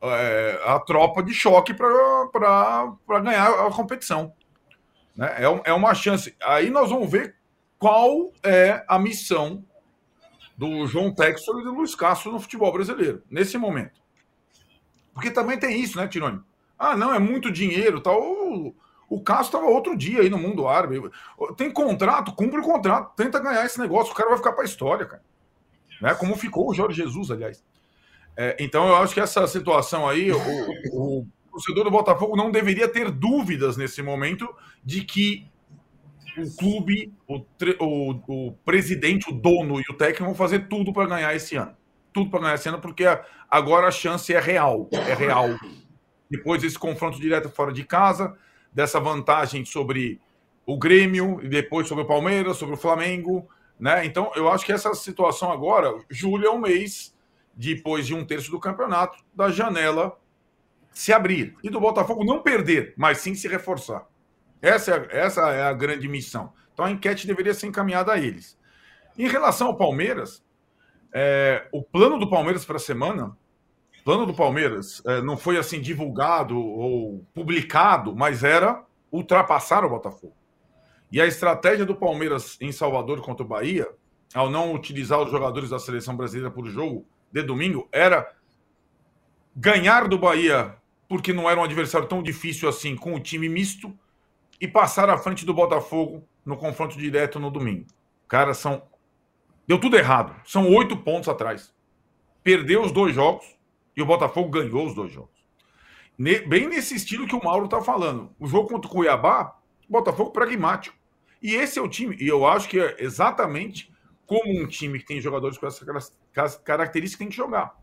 [0.00, 4.32] é, a tropa de choque para ganhar a competição.
[5.14, 5.34] Né?
[5.38, 6.34] É, é uma chance.
[6.42, 7.36] Aí nós vamos ver
[7.78, 9.62] qual é a missão
[10.56, 14.00] do João Textor e do Luiz Castro no futebol brasileiro, nesse momento.
[15.12, 16.40] Porque também tem isso, né, Tironi?
[16.84, 18.20] Ah, não, é muito dinheiro, tal.
[19.08, 21.00] O caso estava outro dia aí no mundo árabe.
[21.56, 24.66] Tem contrato, cumpre o contrato, tenta ganhar esse negócio, o cara vai ficar para a
[24.66, 25.22] história, cara.
[26.00, 26.14] Né?
[26.14, 27.62] Como ficou o Jorge Jesus, aliás.
[28.36, 30.38] É, então eu acho que essa situação aí, o,
[30.92, 34.52] o, torcedor do Botafogo não deveria ter dúvidas nesse momento
[34.84, 35.46] de que
[36.36, 37.44] o clube, o,
[37.78, 41.76] o, o presidente, o dono e o técnico vão fazer tudo para ganhar esse ano.
[42.12, 43.04] Tudo para ganhar esse ano, porque
[43.48, 44.88] agora a chance é real.
[44.92, 45.50] É real.
[46.36, 48.36] Depois desse confronto direto fora de casa,
[48.72, 50.20] dessa vantagem sobre
[50.66, 54.04] o Grêmio e depois sobre o Palmeiras, sobre o Flamengo, né?
[54.04, 57.14] Então, eu acho que essa situação agora, julho é um mês
[57.54, 60.18] depois de um terço do campeonato, da janela
[60.92, 64.04] se abrir e do Botafogo não perder, mas sim se reforçar.
[64.60, 66.52] Essa é, essa é a grande missão.
[66.72, 68.58] Então, a enquete deveria ser encaminhada a eles.
[69.16, 70.44] Em relação ao Palmeiras,
[71.12, 73.36] é, o plano do Palmeiras para a semana
[74.04, 80.36] plano do Palmeiras é, não foi assim divulgado ou publicado, mas era ultrapassar o Botafogo.
[81.10, 83.88] E a estratégia do Palmeiras em Salvador contra o Bahia,
[84.34, 88.30] ao não utilizar os jogadores da seleção brasileira por jogo de domingo, era
[89.56, 90.76] ganhar do Bahia,
[91.08, 93.96] porque não era um adversário tão difícil assim, com o time misto,
[94.60, 97.86] e passar à frente do Botafogo no confronto direto no domingo.
[98.28, 98.82] Cara, são.
[99.66, 100.34] Deu tudo errado.
[100.44, 101.72] São oito pontos atrás.
[102.42, 103.53] Perdeu os dois jogos
[103.96, 105.44] e o Botafogo ganhou os dois jogos.
[106.18, 108.30] Bem nesse estilo que o Mauro está falando.
[108.38, 109.56] O jogo contra o Cuiabá,
[109.88, 110.96] Botafogo pragmático.
[111.42, 112.16] E esse é o time.
[112.20, 113.92] E eu acho que é exatamente
[114.26, 115.84] como um time que tem jogadores com essa
[116.64, 117.74] característica tem que jogar.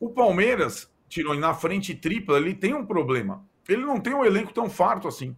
[0.00, 3.44] O Palmeiras, tirou na frente tripla, ele tem um problema.
[3.68, 5.36] Ele não tem um elenco tão farto assim.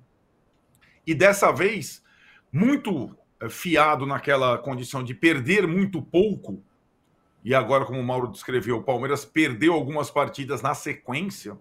[1.06, 2.02] E dessa vez,
[2.52, 6.62] muito eh, fiado naquela condição de perder muito pouco,
[7.44, 11.56] e agora, como o Mauro descreveu, o Palmeiras perdeu algumas partidas na sequência,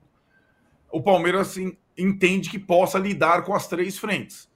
[0.92, 1.56] o Palmeiras
[1.98, 4.50] entende que possa lidar com as três frentes.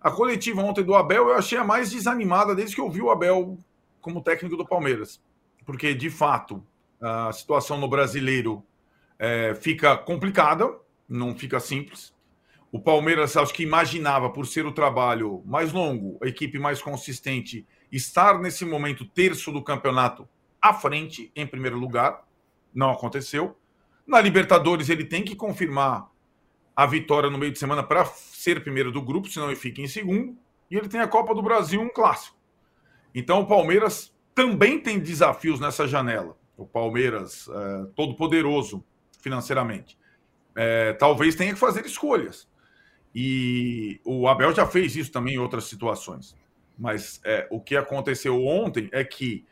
[0.00, 3.10] A coletiva ontem do Abel eu achei a mais desanimada desde que eu vi o
[3.10, 3.58] Abel
[4.00, 5.20] como técnico do Palmeiras.
[5.66, 6.64] Porque, de fato,
[7.00, 8.64] a situação no brasileiro
[9.18, 10.74] é, fica complicada,
[11.08, 12.14] não fica simples.
[12.72, 17.66] O Palmeiras, acho que imaginava, por ser o trabalho mais longo, a equipe mais consistente,
[17.90, 20.26] estar nesse momento terço do campeonato
[20.60, 22.26] à frente, em primeiro lugar.
[22.74, 23.56] Não aconteceu.
[24.06, 26.10] Na Libertadores, ele tem que confirmar
[26.74, 29.86] a vitória no meio de semana para ser primeiro do grupo, senão ele fica em
[29.86, 30.36] segundo.
[30.70, 32.36] E ele tem a Copa do Brasil, um clássico.
[33.14, 36.36] Então, o Palmeiras também tem desafios nessa janela.
[36.56, 38.84] O Palmeiras, é, todo poderoso
[39.20, 39.98] financeiramente,
[40.54, 42.48] é, talvez tenha que fazer escolhas.
[43.14, 46.36] E o Abel já fez isso também em outras situações.
[46.78, 49.44] Mas é, o que aconteceu ontem é que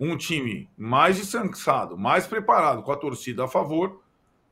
[0.00, 4.02] um time mais descansado, mais preparado, com a torcida a favor,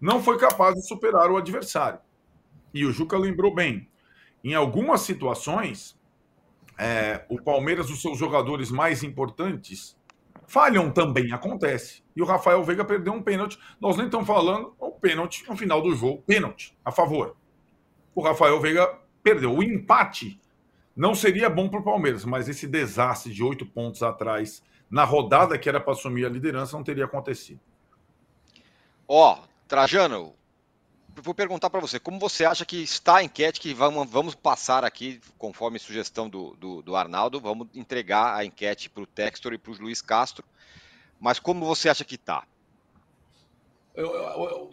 [0.01, 1.99] não foi capaz de superar o adversário.
[2.73, 3.89] E o Juca lembrou bem.
[4.45, 5.99] Em algumas situações,
[6.77, 9.97] é, o Palmeiras, os seus jogadores mais importantes,
[10.47, 12.05] falham também, acontece.
[12.15, 13.59] E o Rafael Veiga perdeu um pênalti.
[13.81, 16.23] Nós nem estamos falando o pênalti no final do jogo.
[16.23, 17.35] Pênalti, a favor
[18.19, 19.55] o Rafael Veiga perdeu.
[19.55, 20.41] O empate
[20.97, 25.59] não seria bom para o Palmeiras, mas esse desastre de oito pontos atrás, na rodada
[25.59, 27.61] que era para assumir a liderança, não teria acontecido.
[29.07, 30.35] Ó, oh, Trajano,
[31.23, 34.85] vou perguntar para você, como você acha que está a enquete que vamos, vamos passar
[34.85, 39.59] aqui, conforme sugestão do, do, do Arnaldo, vamos entregar a enquete para o Textor e
[39.59, 40.45] para o Luiz Castro,
[41.21, 42.45] mas como você acha que está?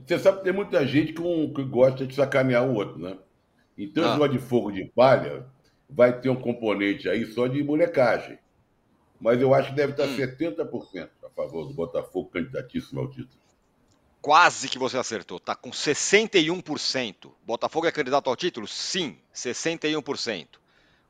[0.06, 3.18] Você sabe que tem muita gente que, um, que gosta de sacanear o outro, né?
[3.78, 4.28] Então, ah.
[4.28, 5.48] de fogo de palha
[5.90, 8.38] vai ter um componente aí só de molecagem.
[9.20, 10.18] Mas eu acho que deve estar hum.
[10.18, 13.40] 70% a favor do Botafogo candidatíssimo ao título.
[14.22, 15.38] Quase que você acertou.
[15.38, 17.32] Está com 61%.
[17.46, 18.68] Botafogo é candidato ao título?
[18.68, 20.48] Sim, 61%.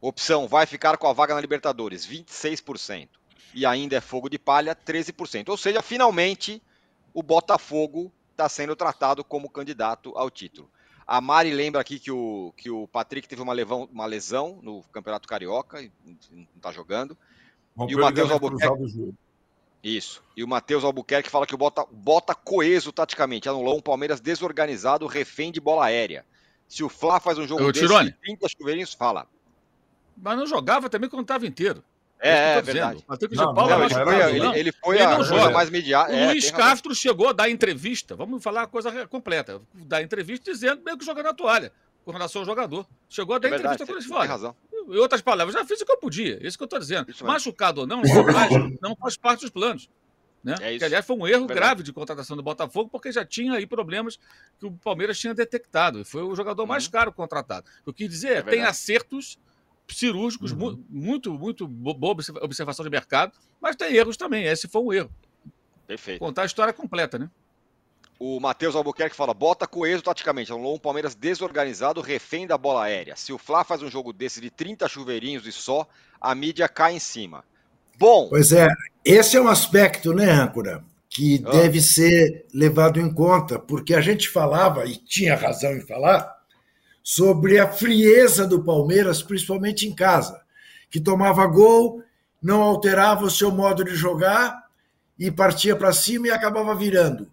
[0.01, 3.07] Opção vai ficar com a vaga na Libertadores, 26%.
[3.53, 5.47] E ainda é fogo de palha, 13%.
[5.49, 6.61] Ou seja, finalmente
[7.13, 10.69] o Botafogo está sendo tratado como candidato ao título.
[11.07, 14.83] A Mari lembra aqui que o, que o Patrick teve uma, levão, uma lesão no
[14.91, 15.81] Campeonato Carioca,
[16.31, 17.17] não está jogando.
[17.87, 19.13] E o Matheus Albuquerque.
[19.83, 20.23] Isso.
[20.35, 23.47] E o Matheus Albuquerque fala que o bota, bota coeso taticamente.
[23.47, 26.25] Anulou um Palmeiras desorganizado, refém de bola aérea.
[26.67, 28.11] Se o Flá faz um jogo Eu, desse, Tirone.
[28.23, 29.27] 30 chuveirinhos, fala.
[30.17, 31.83] Mas não jogava também quando estava inteiro.
[32.19, 33.03] É, é verdade.
[33.07, 36.15] Matheus não, Paulo não, ele, foi, ele, ele foi ele a coisa mais mediática.
[36.15, 36.95] O é, Luiz Castro razão.
[36.95, 41.21] chegou a dar entrevista, vamos falar a coisa completa, dar entrevista dizendo meio que joga
[41.21, 41.71] na toalha
[42.03, 42.87] com relação ao jogador.
[43.09, 44.55] Chegou a dar é verdade, entrevista quando ele fala.
[44.87, 47.07] Em outras palavras, já fiz o que eu podia, isso que eu estou dizendo.
[47.23, 48.01] Machucado ou não,
[48.81, 49.89] não faz, parte dos planos.
[50.43, 50.55] Né?
[50.61, 53.65] É que, aliás, foi um erro grave de contratação do Botafogo, porque já tinha aí
[53.65, 54.19] problemas
[54.59, 55.99] que o Palmeiras tinha detectado.
[55.99, 56.69] E foi o jogador uhum.
[56.69, 57.65] mais caro contratado.
[57.83, 59.39] O que dizer é, tem acertos
[59.87, 60.83] cirúrgicos, uhum.
[60.87, 64.45] muito, muito boa observação de mercado, mas tem erros também.
[64.45, 65.09] Esse foi um erro.
[65.87, 66.19] Perfeito.
[66.19, 67.29] Contar a história completa, né?
[68.17, 70.51] O Matheus Albuquerque fala: bota coeso taticamente.
[70.51, 73.15] Anulou um Palmeiras desorganizado, refém da bola aérea.
[73.15, 75.87] Se o Fla faz um jogo desse de 30 chuveirinhos e só,
[76.19, 77.43] a mídia cai em cima.
[77.97, 78.29] Bom.
[78.29, 78.67] Pois é,
[79.03, 81.51] esse é um aspecto, né, âncora, que ah.
[81.51, 86.35] deve ser levado em conta, porque a gente falava, e tinha razão em falar,
[87.01, 90.41] sobre a frieza do Palmeiras, principalmente em casa,
[90.89, 92.01] que tomava gol,
[92.41, 94.65] não alterava o seu modo de jogar
[95.17, 97.31] e partia para cima e acabava virando.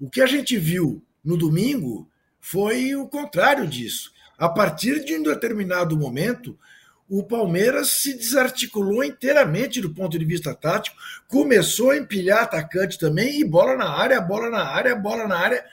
[0.00, 2.08] O que a gente viu no domingo
[2.40, 4.12] foi o contrário disso.
[4.38, 6.58] A partir de um determinado momento,
[7.08, 10.96] o Palmeiras se desarticulou inteiramente do ponto de vista tático,
[11.28, 15.64] começou a empilhar atacante também, e bola na área, bola na área, bola na área.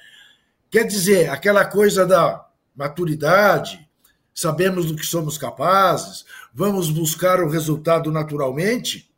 [0.69, 3.87] Quer dizer, aquela coisa da maturidade,
[4.33, 9.11] sabemos do que somos capazes, vamos buscar o resultado naturalmente,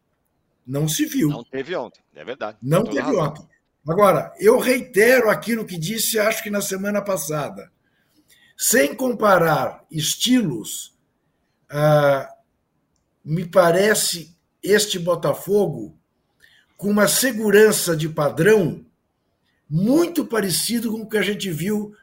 [0.65, 1.29] não se viu.
[1.29, 2.57] Não teve ontem, é verdade.
[2.61, 3.45] Não teve ontem.
[3.87, 7.71] Agora, eu reitero aquilo que disse, acho que na semana passada.
[8.57, 10.95] Sem comparar estilos,
[11.69, 12.29] ah,
[13.23, 15.97] me parece este Botafogo
[16.77, 18.85] com uma segurança de padrão
[19.69, 21.93] muito parecido com o que a gente viu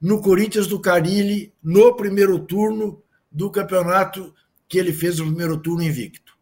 [0.00, 4.34] no Corinthians do Carilli no primeiro turno do campeonato
[4.68, 6.32] que ele fez no primeiro turno invicto.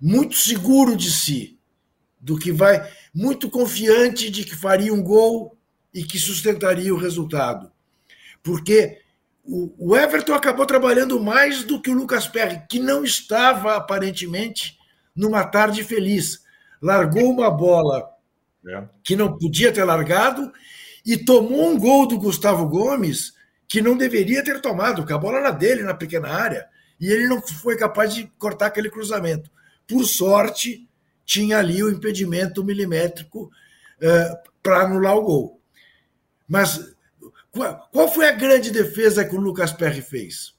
[0.00, 1.59] Muito seguro de si,
[2.20, 5.56] do que vai, muito confiante de que faria um gol
[5.92, 7.72] e que sustentaria o resultado.
[8.42, 8.98] Porque
[9.44, 14.78] o Everton acabou trabalhando mais do que o Lucas Perry, que não estava aparentemente
[15.16, 16.40] numa tarde feliz.
[16.80, 18.08] Largou uma bola
[18.66, 18.84] é.
[19.02, 20.52] que não podia ter largado
[21.04, 23.32] e tomou um gol do Gustavo Gomes
[23.66, 26.68] que não deveria ter tomado, porque a bola era dele na pequena área
[27.00, 29.50] e ele não foi capaz de cortar aquele cruzamento.
[29.86, 30.88] Por sorte,
[31.24, 33.50] tinha ali o impedimento milimétrico
[33.98, 35.60] uh, para anular o gol.
[36.48, 36.94] Mas
[37.52, 40.54] Qual, qual foi a grande defesa que o Lucas Perry fez?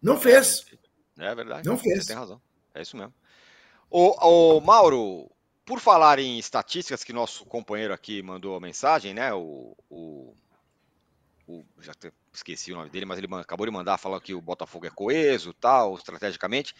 [0.00, 0.66] Não fez.
[1.18, 1.68] É verdade.
[1.68, 2.04] Não fez.
[2.04, 2.40] Você tem razão.
[2.74, 3.14] É isso mesmo.
[3.90, 5.30] O, o Mauro,
[5.64, 9.32] por falar em estatísticas que nosso companheiro aqui mandou a mensagem, né?
[9.32, 10.34] O, o,
[11.46, 11.92] o já
[12.32, 15.52] esqueci o nome dele, mas ele acabou de mandar falando que o Botafogo é coeso,
[15.54, 16.74] tal, estrategicamente.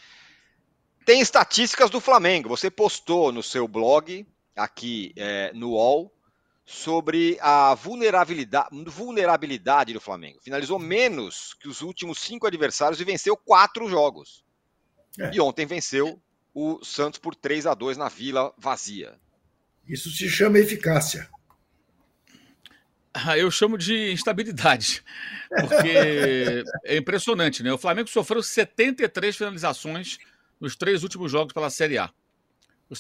[1.04, 2.48] Tem estatísticas do Flamengo.
[2.48, 6.14] Você postou no seu blog aqui é, no UOL
[6.64, 10.40] sobre a vulnerabilidade, vulnerabilidade do Flamengo.
[10.42, 14.44] Finalizou menos que os últimos cinco adversários e venceu quatro jogos.
[15.20, 15.34] É.
[15.34, 16.20] E ontem venceu
[16.54, 19.18] o Santos por 3 a 2 na Vila vazia.
[19.86, 21.28] Isso se chama eficácia.
[23.12, 25.04] Ah, eu chamo de instabilidade,
[25.48, 27.72] porque é impressionante, né?
[27.72, 30.18] O Flamengo sofreu 73 finalizações
[30.60, 32.10] nos três últimos jogos pela Série A.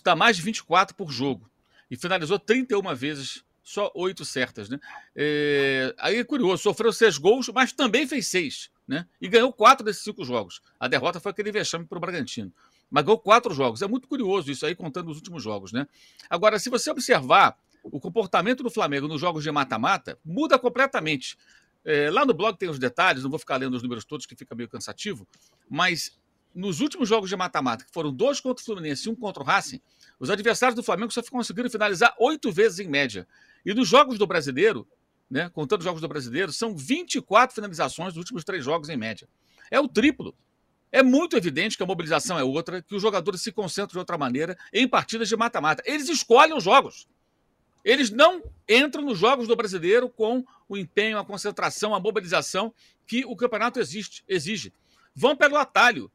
[0.02, 1.48] Dá mais de 24 por jogo.
[1.90, 4.80] E finalizou 31 vezes, só oito certas, né?
[5.14, 5.94] É...
[5.98, 9.06] Aí é curioso, sofreu seis gols, mas também fez seis, né?
[9.20, 10.60] E ganhou quatro desses cinco jogos.
[10.80, 12.52] A derrota foi aquele vexame para o Bragantino
[12.94, 13.82] mas ganhou quatro jogos.
[13.82, 15.84] É muito curioso isso aí, contando os últimos jogos, né?
[16.30, 21.36] Agora, se você observar o comportamento do Flamengo nos jogos de mata-mata, muda completamente.
[21.84, 24.36] É, lá no blog tem os detalhes, não vou ficar lendo os números todos, que
[24.36, 25.26] fica meio cansativo,
[25.68, 26.16] mas
[26.54, 29.46] nos últimos jogos de mata-mata, que foram dois contra o Fluminense e um contra o
[29.46, 29.80] Racing,
[30.18, 33.26] os adversários do Flamengo só conseguiram finalizar oito vezes em média.
[33.66, 34.86] E nos jogos do brasileiro,
[35.28, 39.28] né, contando os jogos do brasileiro, são 24 finalizações nos últimos três jogos em média.
[39.70, 40.34] É o triplo.
[40.92, 44.16] É muito evidente que a mobilização é outra, que os jogadores se concentram de outra
[44.16, 45.82] maneira em partidas de mata-mata.
[45.84, 47.08] Eles escolhem os jogos.
[47.84, 52.72] Eles não entram nos jogos do brasileiro com o empenho, a concentração, a mobilização
[53.06, 54.72] que o campeonato existe, exige.
[55.14, 56.10] Vão pelo atalho.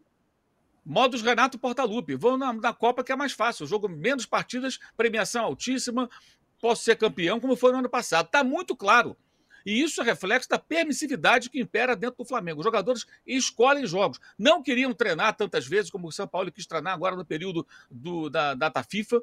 [0.90, 2.16] Modos Renato Portaluppi.
[2.16, 3.68] Vão na, na Copa que é mais fácil.
[3.68, 6.10] Jogo menos partidas, premiação altíssima,
[6.60, 8.26] posso ser campeão, como foi no ano passado.
[8.26, 9.16] Está muito claro.
[9.64, 12.62] E isso é reflexo da permissividade que impera dentro do Flamengo.
[12.62, 14.20] Os jogadores escolhem jogos.
[14.36, 18.28] Não queriam treinar tantas vezes como o São Paulo quis treinar agora no período do,
[18.28, 19.22] da data FIFA.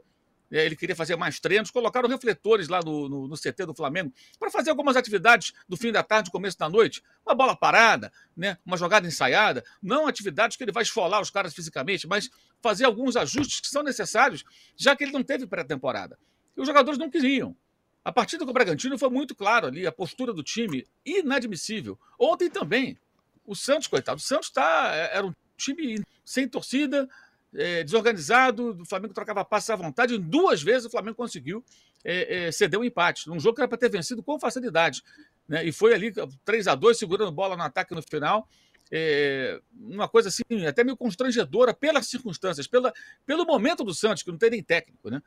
[0.51, 4.13] É, ele queria fazer mais treinos, colocaram refletores lá no, no, no CT do Flamengo
[4.39, 7.03] para fazer algumas atividades do fim da tarde, começo da noite.
[7.27, 8.57] Uma bola parada, né?
[8.65, 9.65] uma jogada ensaiada.
[9.83, 12.31] Não atividades que ele vai esfolar os caras fisicamente, mas
[12.63, 14.45] fazer alguns ajustes que são necessários,
[14.77, 16.19] já que ele não teve pré-temporada.
[16.57, 17.57] E os jogadores não queriam.
[18.05, 21.99] A partida com o Bragantino foi muito claro ali, a postura do time inadmissível.
[22.19, 22.97] Ontem também.
[23.45, 27.09] O Santos, coitado, o Santos tá, é, era um time sem torcida,
[27.55, 30.15] é, desorganizado, o Flamengo trocava passes à vontade.
[30.15, 31.65] Em duas vezes o Flamengo conseguiu
[32.05, 35.03] é, é, ceder um empate, num jogo que era para ter vencido com facilidade.
[35.49, 35.65] Né?
[35.65, 36.13] E foi ali
[36.45, 38.49] 3 a 2 segurando bola no ataque no final.
[38.91, 42.93] É, uma coisa assim, até meio constrangedora pelas circunstâncias, pela,
[43.25, 45.21] pelo momento do Santos, que não tem nem técnico, né?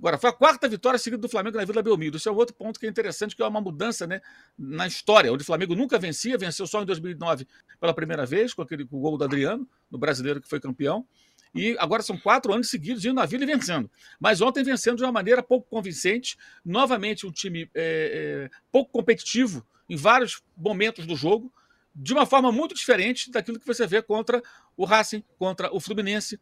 [0.00, 2.16] Agora, foi a quarta vitória seguida do Flamengo na Vila Belmiro.
[2.16, 4.22] Isso é outro ponto que é interessante, que é uma mudança né,
[4.58, 7.46] na história, onde o Flamengo nunca vencia, venceu só em 2009
[7.78, 11.06] pela primeira vez, com aquele com o gol do Adriano, no brasileiro que foi campeão.
[11.54, 13.90] E agora são quatro anos seguidos indo na Vila e vencendo.
[14.18, 16.36] Mas ontem vencendo de uma maneira pouco convincente.
[16.64, 21.52] Novamente, um time é, é, pouco competitivo em vários momentos do jogo,
[21.94, 24.40] de uma forma muito diferente daquilo que você vê contra
[24.76, 26.38] o Racing, contra o Fluminense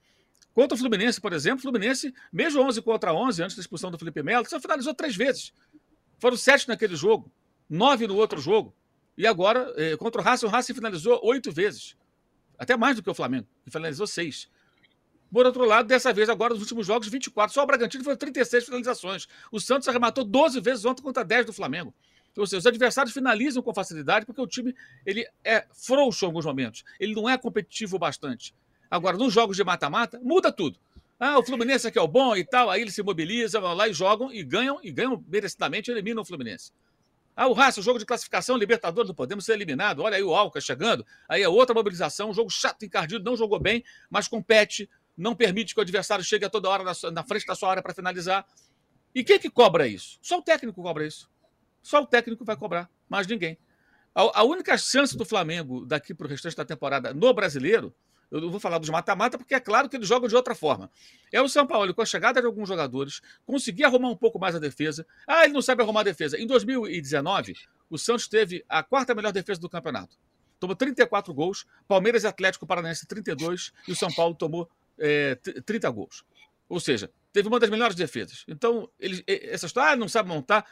[0.58, 3.96] Contra o Fluminense, por exemplo, o Fluminense, mesmo 11 contra 11, antes da expulsão do
[3.96, 5.52] Felipe Melo, só finalizou três vezes.
[6.18, 7.30] Foram sete naquele jogo,
[7.70, 8.74] nove no outro jogo.
[9.16, 11.96] E agora, eh, contra o Racing, o Racing finalizou oito vezes.
[12.58, 14.50] Até mais do que o Flamengo, que finalizou seis.
[15.32, 17.52] Por outro lado, dessa vez, agora, nos últimos jogos, 24.
[17.52, 19.28] Só o Bragantino foi 36 finalizações.
[19.52, 21.92] O Santos arrematou 12 vezes ontem contra 10 do Flamengo.
[22.36, 26.46] Ou seja, os adversários finalizam com facilidade porque o time ele é frouxo em alguns
[26.46, 26.84] momentos.
[26.98, 28.54] Ele não é competitivo bastante.
[28.90, 30.78] Agora, nos jogos de mata-mata, muda tudo.
[31.20, 33.88] Ah, o Fluminense aqui é o bom e tal, aí eles se mobilizam, vão lá
[33.88, 36.70] e jogam e ganham, e ganham merecidamente, eliminam o Fluminense.
[37.40, 40.04] Ah, o Racing, jogo de classificação, Libertadores, não podemos ser eliminados.
[40.04, 41.06] Olha aí o Alca chegando.
[41.28, 45.74] Aí é outra mobilização, um jogo chato, encardido, não jogou bem, mas compete, não permite
[45.74, 48.46] que o adversário chegue a toda hora na, na frente da sua área para finalizar.
[49.14, 50.18] E quem que cobra isso?
[50.22, 51.28] Só o técnico cobra isso.
[51.82, 53.58] Só o técnico vai cobrar, mais ninguém.
[54.14, 57.94] A, a única chance do Flamengo daqui para o restante da temporada no brasileiro
[58.30, 60.90] eu não vou falar dos mata-mata, porque é claro que eles jogam de outra forma.
[61.32, 64.54] É o São Paulo, com a chegada de alguns jogadores, conseguir arrumar um pouco mais
[64.54, 65.06] a defesa.
[65.26, 66.38] Ah, ele não sabe arrumar a defesa.
[66.38, 67.54] Em 2019,
[67.88, 70.16] o Santos teve a quarta melhor defesa do campeonato.
[70.60, 75.90] Tomou 34 gols, Palmeiras e Atlético Paranaense 32, e o São Paulo tomou é, 30
[75.90, 76.24] gols.
[76.68, 78.44] Ou seja, teve uma das melhores defesas.
[78.46, 80.66] Então, ele, essa história, ah, não sabe montar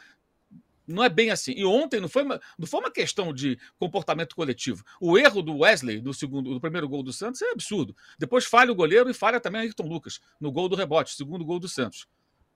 [0.87, 1.51] não é bem assim.
[1.51, 4.83] E ontem não foi uma, não foi uma questão de comportamento coletivo.
[5.01, 7.95] O erro do Wesley, do, segundo, do primeiro gol do Santos, é absurdo.
[8.17, 11.59] Depois falha o goleiro e falha também Ayrton Lucas, no gol do rebote, segundo gol
[11.59, 12.07] do Santos.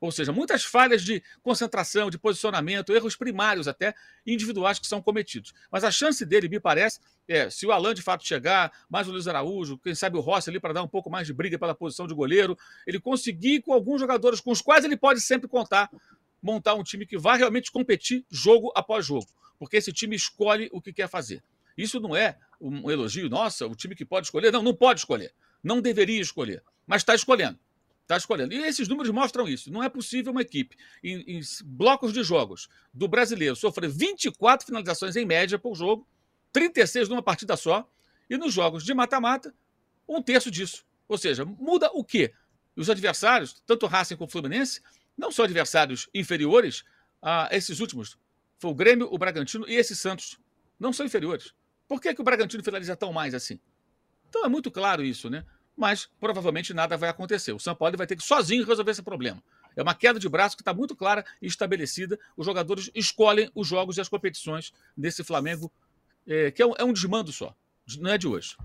[0.01, 3.93] Ou seja, muitas falhas de concentração, de posicionamento, erros primários até,
[4.25, 5.53] individuais que são cometidos.
[5.71, 9.11] Mas a chance dele, me parece, é, se o Alan de fato chegar, mais o
[9.11, 11.75] Luiz Araújo, quem sabe o Rossi ali para dar um pouco mais de briga pela
[11.75, 15.87] posição de goleiro, ele conseguir com alguns jogadores com os quais ele pode sempre contar,
[16.41, 19.27] montar um time que vai realmente competir jogo após jogo.
[19.59, 21.43] Porque esse time escolhe o que quer fazer.
[21.77, 24.51] Isso não é um elogio, nossa, o time que pode escolher.
[24.51, 25.31] Não, não pode escolher.
[25.63, 27.59] Não deveria escolher, mas está escolhendo.
[28.11, 28.53] Está escolhendo.
[28.53, 29.71] E esses números mostram isso.
[29.71, 35.15] Não é possível uma equipe, em, em, blocos de jogos do brasileiro, sofrer 24 finalizações
[35.15, 36.05] em média por jogo,
[36.51, 37.89] 36 numa partida só,
[38.29, 39.55] e nos jogos de mata-mata,
[40.05, 40.85] um terço disso.
[41.07, 42.33] Ou seja, muda o quê?
[42.75, 44.81] Os adversários, tanto o Racing como o Fluminense,
[45.17, 46.83] não são adversários inferiores
[47.21, 48.17] a esses últimos.
[48.59, 50.37] Foi o Grêmio, o Bragantino e esse Santos.
[50.77, 51.53] Não são inferiores.
[51.87, 53.57] Por que, que o Bragantino finaliza tão mais assim?
[54.27, 55.45] Então é muito claro isso, né?
[55.75, 57.53] Mas provavelmente nada vai acontecer.
[57.53, 59.41] O São Paulo vai ter que sozinho resolver esse problema.
[59.75, 62.19] É uma queda de braço que está muito clara e estabelecida.
[62.35, 65.71] Os jogadores escolhem os jogos e as competições desse Flamengo,
[66.27, 67.55] é, que é um, é um, desmando só,
[67.97, 68.57] não é de hoje.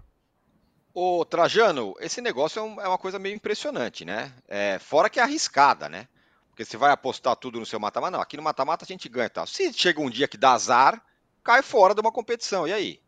[0.92, 4.32] Ô Trajano, esse negócio é, um, é uma coisa meio impressionante, né?
[4.48, 6.08] É, fora que é arriscada, né?
[6.48, 8.16] Porque você vai apostar tudo no seu mata-mata.
[8.16, 9.46] Não, aqui no mata-mata a gente ganha tal.
[9.46, 11.04] Se chega um dia que dá azar,
[11.44, 12.66] cai fora de uma competição.
[12.66, 13.00] E aí?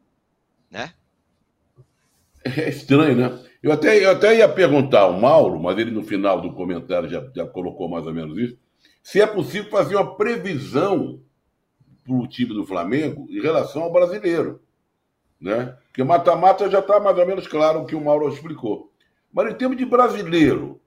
[0.71, 0.93] Né?
[2.57, 3.39] É estranho, né?
[3.63, 7.29] Eu até, eu até ia perguntar ao Mauro, mas ele no final do comentário já,
[7.35, 8.57] já colocou mais ou menos isso,
[9.03, 11.21] se é possível fazer uma previsão
[12.05, 14.61] para o time do Flamengo em relação ao brasileiro.
[15.41, 15.77] Né?
[15.89, 18.93] Porque mata-mata já está mais ou menos claro o que o Mauro explicou.
[19.33, 20.81] Mas em termos de brasileiro,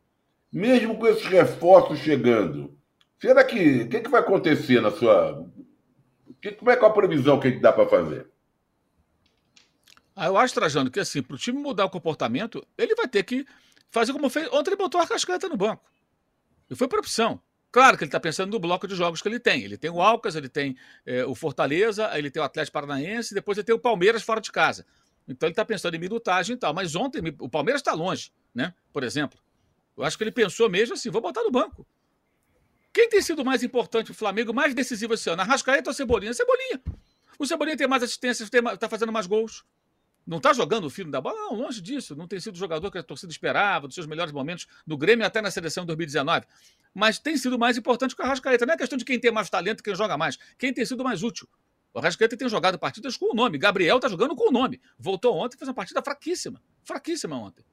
[0.52, 2.76] mesmo com esses reforços chegando,
[3.20, 5.48] será que o que, que, vai acontecer na sua.
[6.42, 8.28] Que, como é que é a previsão que a gente dá para fazer?
[10.28, 13.46] Eu acho, Trajano, que assim, para o time mudar o comportamento, ele vai ter que
[13.90, 14.48] fazer como fez.
[14.52, 15.84] Ontem ele botou a Cascata no banco.
[16.70, 17.42] E foi por opção.
[17.72, 19.64] Claro que ele está pensando no bloco de jogos que ele tem.
[19.64, 23.58] Ele tem o Alcas, ele tem é, o Fortaleza, ele tem o Atlético Paranaense, depois
[23.58, 24.86] ele tem o Palmeiras fora de casa.
[25.28, 26.74] Então ele está pensando em minutagem e tal.
[26.74, 28.74] Mas ontem o Palmeiras está longe, né?
[28.92, 29.40] Por exemplo.
[29.96, 31.86] Eu acho que ele pensou mesmo assim: vou botar no banco.
[32.94, 35.42] Quem tem sido mais importante, o Flamengo, mais decisivo esse ano?
[35.42, 36.34] Arrascaeta ou Cebolinha?
[36.34, 36.82] Cebolinha.
[37.40, 39.64] O Cebolinha tem mais assistências, está fazendo mais gols.
[40.26, 41.36] Não está jogando o filho da bola?
[41.36, 42.16] Não, longe disso.
[42.16, 45.26] Não tem sido o jogador que a torcida esperava, dos seus melhores momentos no Grêmio
[45.26, 46.46] até na seleção de 2019.
[46.94, 48.66] Mas tem sido mais importante que o Arrascaeta.
[48.66, 50.38] Não é questão de quem tem mais talento, quem joga mais.
[50.58, 51.48] Quem tem sido mais útil.
[51.94, 53.58] O Arrascaeta tem jogado partidas com o nome.
[53.58, 54.80] Gabriel está jogando com o nome.
[54.98, 56.62] Voltou ontem e fez uma partida fraquíssima.
[56.84, 57.66] Fraquíssima ontem.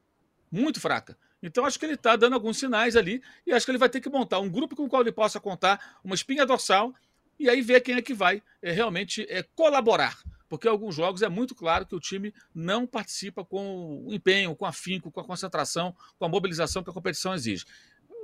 [0.50, 1.16] Muito fraca.
[1.42, 4.00] Então acho que ele está dando alguns sinais ali e acho que ele vai ter
[4.00, 6.92] que montar um grupo com o qual ele possa contar, uma espinha dorsal,
[7.38, 10.18] e aí ver quem é que vai é, realmente é, colaborar
[10.48, 14.64] porque alguns jogos é muito claro que o time não participa com o empenho, com
[14.64, 17.64] afinco, com a concentração, com a mobilização que a competição exige.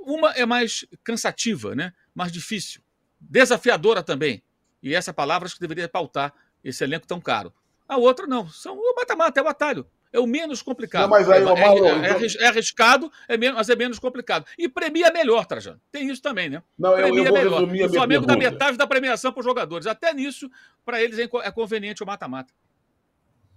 [0.01, 1.93] Uma é mais cansativa, né?
[2.13, 2.81] mais difícil,
[3.19, 4.43] desafiadora também.
[4.81, 7.53] E essa palavra acho que deveria pautar esse elenco tão caro.
[7.87, 11.03] A outra não, são o mata-mata, é o atalho é o menos complicado.
[11.03, 12.41] Não, mas aí, é, Mauro, é, é, então...
[12.41, 14.45] é, arriscado, é menos, mas é menos complicado.
[14.57, 15.79] E premia melhor, Trajano.
[15.91, 16.63] Tem isso também, né?
[16.77, 17.59] Não, premia eu, eu vou melhor.
[17.59, 19.85] resumir a O Flamengo dá metade da premiação para os jogadores.
[19.85, 20.49] Até nisso,
[20.85, 22.53] para eles é conveniente o mata-mata.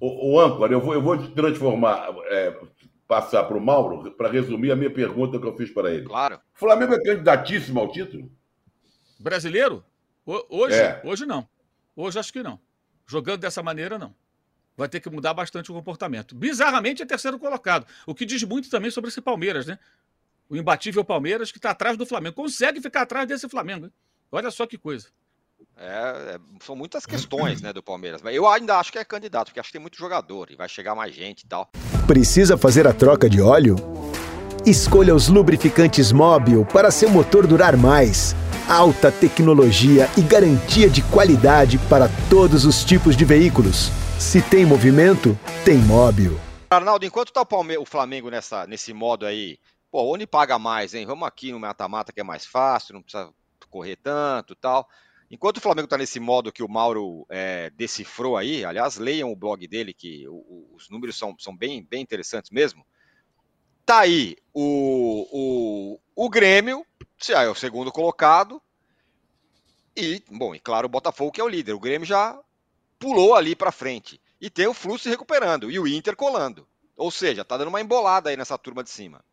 [0.00, 2.56] O, o âncora, eu vou, eu vou te transformar, é,
[3.06, 6.06] passar para o Mauro, para resumir a minha pergunta que eu fiz para ele.
[6.06, 6.36] Claro.
[6.36, 8.30] O Flamengo é candidatíssimo ao título?
[9.18, 9.84] Brasileiro?
[10.26, 10.76] Hoje?
[10.76, 11.00] É.
[11.04, 11.48] Hoje não.
[11.94, 12.60] Hoje acho que não.
[13.06, 14.14] Jogando dessa maneira, não
[14.78, 16.36] vai ter que mudar bastante o comportamento.
[16.36, 19.78] Bizarramente é terceiro colocado, o que diz muito também sobre esse Palmeiras, né?
[20.48, 22.36] O imbatível Palmeiras que está atrás do Flamengo.
[22.36, 23.86] Consegue ficar atrás desse Flamengo.
[23.86, 23.92] Hein?
[24.32, 25.08] Olha só que coisa.
[25.76, 28.22] É, é, são muitas questões né, do Palmeiras.
[28.22, 30.68] Mas eu ainda acho que é candidato, porque acho que tem muito jogador e vai
[30.68, 31.70] chegar mais gente e tal.
[32.06, 33.76] Precisa fazer a troca de óleo?
[34.64, 38.34] Escolha os lubrificantes Móbil para seu motor durar mais.
[38.66, 43.90] Alta tecnologia e garantia de qualidade para todos os tipos de veículos.
[44.18, 46.32] Se tem movimento, tem móvel.
[46.68, 49.60] Arnaldo, enquanto tá o, Flamengo nessa, nesse modo aí,
[49.92, 51.06] pô, onde paga mais, hein?
[51.06, 53.32] Vamos aqui no mata-mata que é mais fácil, não precisa
[53.70, 54.88] correr tanto tal.
[55.30, 59.36] Enquanto o Flamengo está nesse modo que o Mauro é, decifrou aí, aliás, leiam o
[59.36, 62.84] blog dele, que o, o, os números são, são bem, bem interessantes mesmo.
[63.86, 65.28] Tá aí o,
[66.16, 66.84] o, o Grêmio,
[67.16, 68.60] se é o segundo colocado,
[69.96, 71.72] e, bom, e claro, o Botafogo que é o líder.
[71.72, 72.38] O Grêmio já
[72.98, 74.20] pulou ali para frente.
[74.40, 76.66] E tem o Flu se recuperando e o Inter colando.
[76.96, 79.24] Ou seja, tá dando uma embolada aí nessa turma de cima.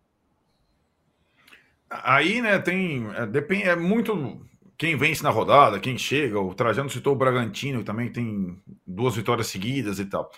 [1.89, 3.07] Aí, né, tem.
[3.15, 4.45] É, depende, é muito
[4.77, 6.39] quem vence na rodada, quem chega.
[6.39, 10.29] O Trajano citou o Bragantino, que também tem duas vitórias seguidas e tal.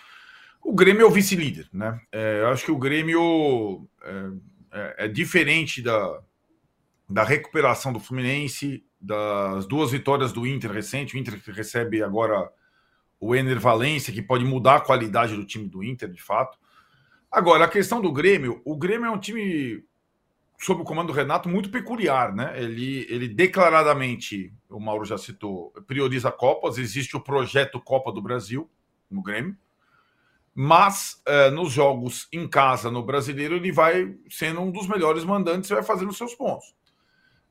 [0.61, 1.99] O Grêmio é o vice-líder, né?
[2.11, 4.29] É, eu acho que o Grêmio é,
[4.71, 6.21] é, é diferente da,
[7.09, 11.15] da recuperação do Fluminense, das duas vitórias do Inter recente.
[11.15, 12.49] O Inter recebe agora
[13.19, 16.57] o Ener Valência, que pode mudar a qualidade do time do Inter, de fato.
[17.31, 19.83] Agora, a questão do Grêmio, o Grêmio é um time,
[20.59, 22.53] sob o comando do Renato, muito peculiar, né?
[22.61, 28.69] Ele, ele declaradamente, o Mauro já citou, prioriza Copas, existe o projeto Copa do Brasil
[29.09, 29.57] no Grêmio,
[30.53, 35.69] mas eh, nos jogos em casa, no brasileiro, ele vai sendo um dos melhores mandantes
[35.69, 36.75] e vai fazendo seus pontos.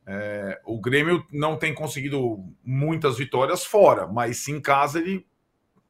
[0.08, 5.26] É, o Grêmio não tem conseguido muitas vitórias fora, mas em casa ele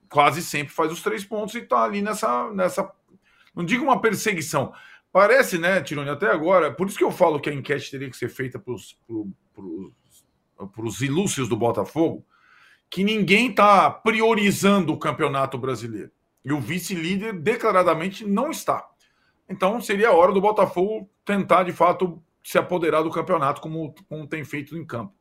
[0.08, 2.90] quase sempre faz os três pontos e está ali nessa, nessa.
[3.54, 4.72] Não digo uma perseguição.
[5.12, 8.16] Parece, né, Tironi, até agora, por isso que eu falo que a enquete teria que
[8.16, 8.96] ser feita para os
[11.00, 12.24] ilústrios do Botafogo,
[12.90, 16.10] que ninguém está priorizando o campeonato brasileiro.
[16.44, 18.86] E o vice-líder declaradamente não está.
[19.48, 24.26] Então seria a hora do Botafogo tentar, de fato, se apoderar do campeonato, como, como
[24.26, 25.14] tem feito em campo.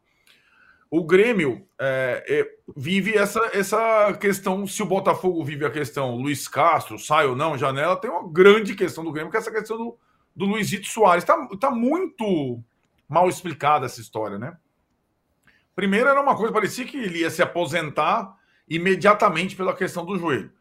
[0.89, 4.65] O Grêmio é, é, vive essa, essa questão.
[4.67, 8.75] Se o Botafogo vive a questão Luiz Castro, sai ou não, janela, tem uma grande
[8.75, 9.97] questão do Grêmio, que é essa questão do,
[10.35, 11.23] do Luizito Soares.
[11.23, 12.63] Está tá muito
[13.09, 14.57] mal explicada essa história, né?
[15.75, 18.33] Primeiro era uma coisa, parecia que ele ia se aposentar
[18.67, 20.51] imediatamente pela questão do joelho.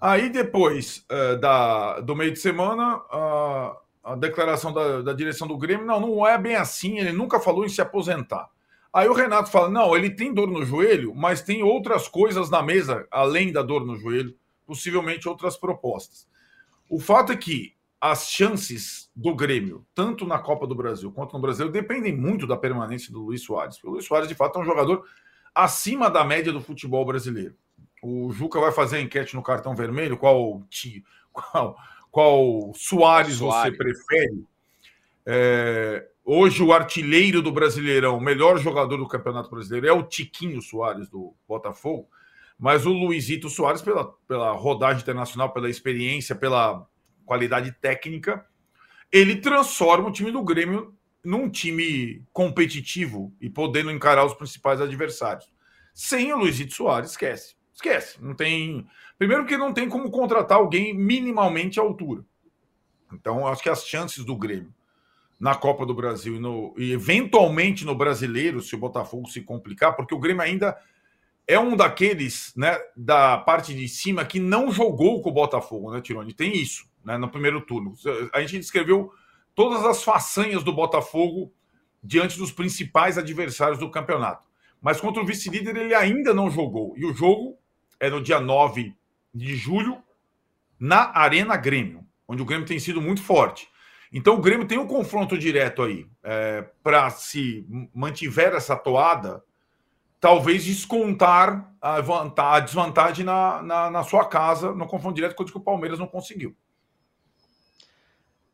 [0.00, 5.56] Aí depois uh, da, do meio de semana, uh, a declaração da, da direção do
[5.56, 8.50] Grêmio, não, não é bem assim, ele nunca falou em se aposentar.
[8.94, 12.62] Aí o Renato fala: não, ele tem dor no joelho, mas tem outras coisas na
[12.62, 14.34] mesa, além da dor no joelho,
[14.64, 16.28] possivelmente outras propostas.
[16.88, 21.40] O fato é que as chances do Grêmio, tanto na Copa do Brasil quanto no
[21.40, 23.82] Brasil, dependem muito da permanência do Luiz Soares.
[23.82, 25.04] O Luiz Soares, de fato, é um jogador
[25.54, 27.54] acima da média do futebol brasileiro.
[28.02, 30.62] O Juca vai fazer a enquete no cartão vermelho, qual,
[31.32, 31.76] qual
[32.14, 33.72] qual Soares, Soares.
[33.72, 34.44] você prefere.
[35.26, 40.60] É, hoje, o artilheiro do Brasileirão, o melhor jogador do Campeonato Brasileiro, é o Tiquinho
[40.62, 42.08] Soares, do Botafogo.
[42.58, 46.86] Mas o Luizito Soares, pela, pela rodagem internacional, pela experiência, pela
[47.26, 48.46] qualidade técnica,
[49.12, 50.94] ele transforma o time do Grêmio
[51.24, 55.48] num time competitivo e podendo encarar os principais adversários.
[55.92, 57.56] Sem o Luizito Soares, esquece.
[57.72, 58.22] Esquece.
[58.22, 58.86] Não tem.
[59.18, 62.24] Primeiro que não tem como contratar alguém minimamente à altura.
[63.12, 64.72] Então, acho que as chances do Grêmio
[65.44, 69.94] na Copa do Brasil e, no, e eventualmente no Brasileiro, se o Botafogo se complicar,
[69.94, 70.74] porque o Grêmio ainda
[71.46, 76.00] é um daqueles, né, da parte de cima que não jogou com o Botafogo, né,
[76.00, 76.32] Tironi?
[76.32, 77.92] Tem isso, né, no primeiro turno.
[78.32, 79.12] A gente descreveu
[79.54, 81.52] todas as façanhas do Botafogo
[82.02, 84.48] diante dos principais adversários do campeonato.
[84.80, 86.94] Mas contra o vice-líder ele ainda não jogou.
[86.96, 87.58] E o jogo
[88.00, 88.94] é no dia 9
[89.34, 89.98] de julho,
[90.80, 93.68] na Arena Grêmio, onde o Grêmio tem sido muito forte.
[94.16, 96.06] Então o Grêmio tem um confronto direto aí.
[96.22, 99.44] É, Para se mantiver essa toada,
[100.20, 105.58] talvez descontar a, a desvantagem na, na, na, sua casa no confronto direto, coisa que
[105.58, 106.56] o Palmeiras não conseguiu.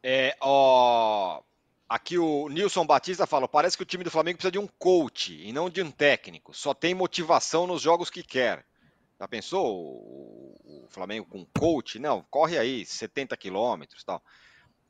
[0.03, 1.43] É, ó,
[1.87, 5.47] aqui o Nilson Batista fala: parece que o time do Flamengo precisa de um coach
[5.47, 6.55] e não de um técnico.
[6.55, 8.65] Só tem motivação nos jogos que quer.
[9.21, 11.99] Já pensou o, Flamengo com coach?
[11.99, 14.23] Não, corre aí 70 quilômetros tal.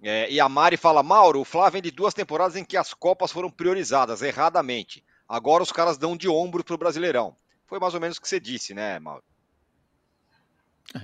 [0.03, 2.95] É, e a Mari fala, Mauro, o Flávio vem de duas temporadas em que as
[2.95, 5.05] Copas foram priorizadas erradamente.
[5.29, 7.37] Agora os caras dão de ombro pro Brasileirão.
[7.67, 9.23] Foi mais ou menos o que você disse, né, Mauro?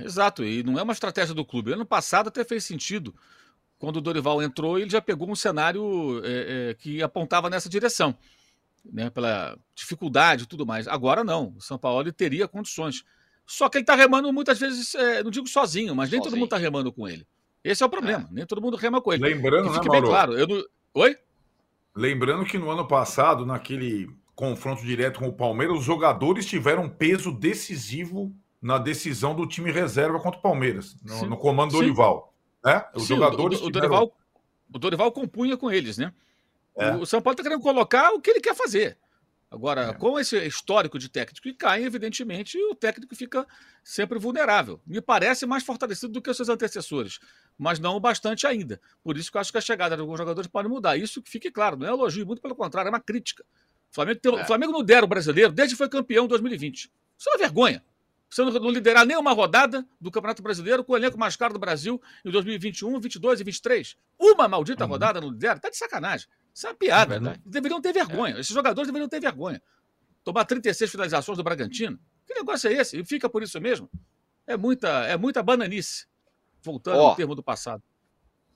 [0.03, 1.73] Exato, e não é uma estratégia do clube.
[1.73, 3.15] Ano passado até fez sentido.
[3.79, 8.17] Quando o Dorival entrou, ele já pegou um cenário é, é, que apontava nessa direção,
[8.85, 10.89] né, pela dificuldade e tudo mais.
[10.89, 13.05] Agora não, o São Paulo teria condições.
[13.47, 16.31] Só que ele está remando muitas vezes, é, não digo sozinho, mas nem sozinho.
[16.31, 17.27] todo mundo está remando com ele.
[17.67, 18.35] Esse é o problema, é.
[18.35, 19.25] nem todo mundo rema com ele.
[19.25, 20.39] Lembrando, né, bem claro.
[20.39, 20.65] Eu não...
[20.95, 21.17] Oi?
[21.97, 27.33] Lembrando que no ano passado, naquele confronto direto com o Palmeiras, os jogadores tiveram peso
[27.33, 32.33] decisivo na decisão do time reserva contra o Palmeiras, no, no comando do Dorival.
[32.65, 32.85] Né?
[32.95, 33.61] Os Sim, jogadores.
[33.61, 33.89] O, o, tiveram...
[33.89, 34.17] Dorival,
[34.73, 36.13] o Dorival compunha com eles, né?
[36.77, 36.95] É.
[36.95, 38.97] O São Paulo está querendo colocar o que ele quer fazer.
[39.51, 39.93] Agora, é.
[39.95, 43.47] com esse histórico de técnico que cai, evidentemente, o técnico fica
[43.83, 44.81] sempre vulnerável.
[44.85, 47.21] Me parece mais fortalecido do que os seus antecessores,
[47.57, 48.81] mas não o bastante ainda.
[49.05, 50.97] Por isso que eu acho que a chegada de alguns jogadores pode mudar.
[50.97, 53.45] Isso que fique claro, não é elogio, muito pelo contrário, é uma crítica.
[53.91, 54.43] O Flamengo, tem, é.
[54.43, 56.91] o Flamengo não dera o brasileiro desde que foi campeão em 2020.
[57.17, 57.85] Isso é uma vergonha.
[58.29, 61.61] Você não, não liderar nenhuma rodada do Campeonato Brasileiro com o elenco mais caro do
[61.61, 63.97] Brasil em 2021, 22 e 23.
[64.19, 64.91] Uma maldita uhum.
[64.91, 66.29] rodada não lidera, tá de sacanagem.
[66.57, 67.17] Isso é uma piada.
[67.17, 67.37] É né?
[67.45, 68.37] Deveriam ter vergonha.
[68.37, 68.41] É.
[68.41, 69.61] Esses jogadores deveriam ter vergonha.
[70.25, 71.99] Tomar 36 finalizações do Bragantino.
[72.27, 72.99] Que negócio é esse?
[72.99, 73.91] E fica por isso mesmo?
[74.47, 76.07] É muita, é muita bananice.
[76.63, 77.83] Voltando oh, ao termo do passado.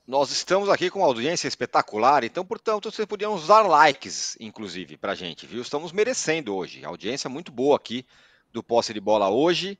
[0.07, 5.11] nós estamos aqui com uma audiência espetacular, então, portanto, vocês podiam usar likes, inclusive, para
[5.11, 5.61] a gente, viu?
[5.61, 6.83] Estamos merecendo hoje.
[6.83, 8.03] Audiência muito boa aqui
[8.51, 9.77] do posse de bola hoje.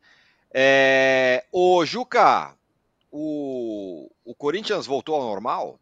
[0.54, 1.44] É...
[1.52, 2.56] Ô, Juca,
[3.10, 4.12] o...
[4.24, 5.81] o Corinthians voltou ao normal?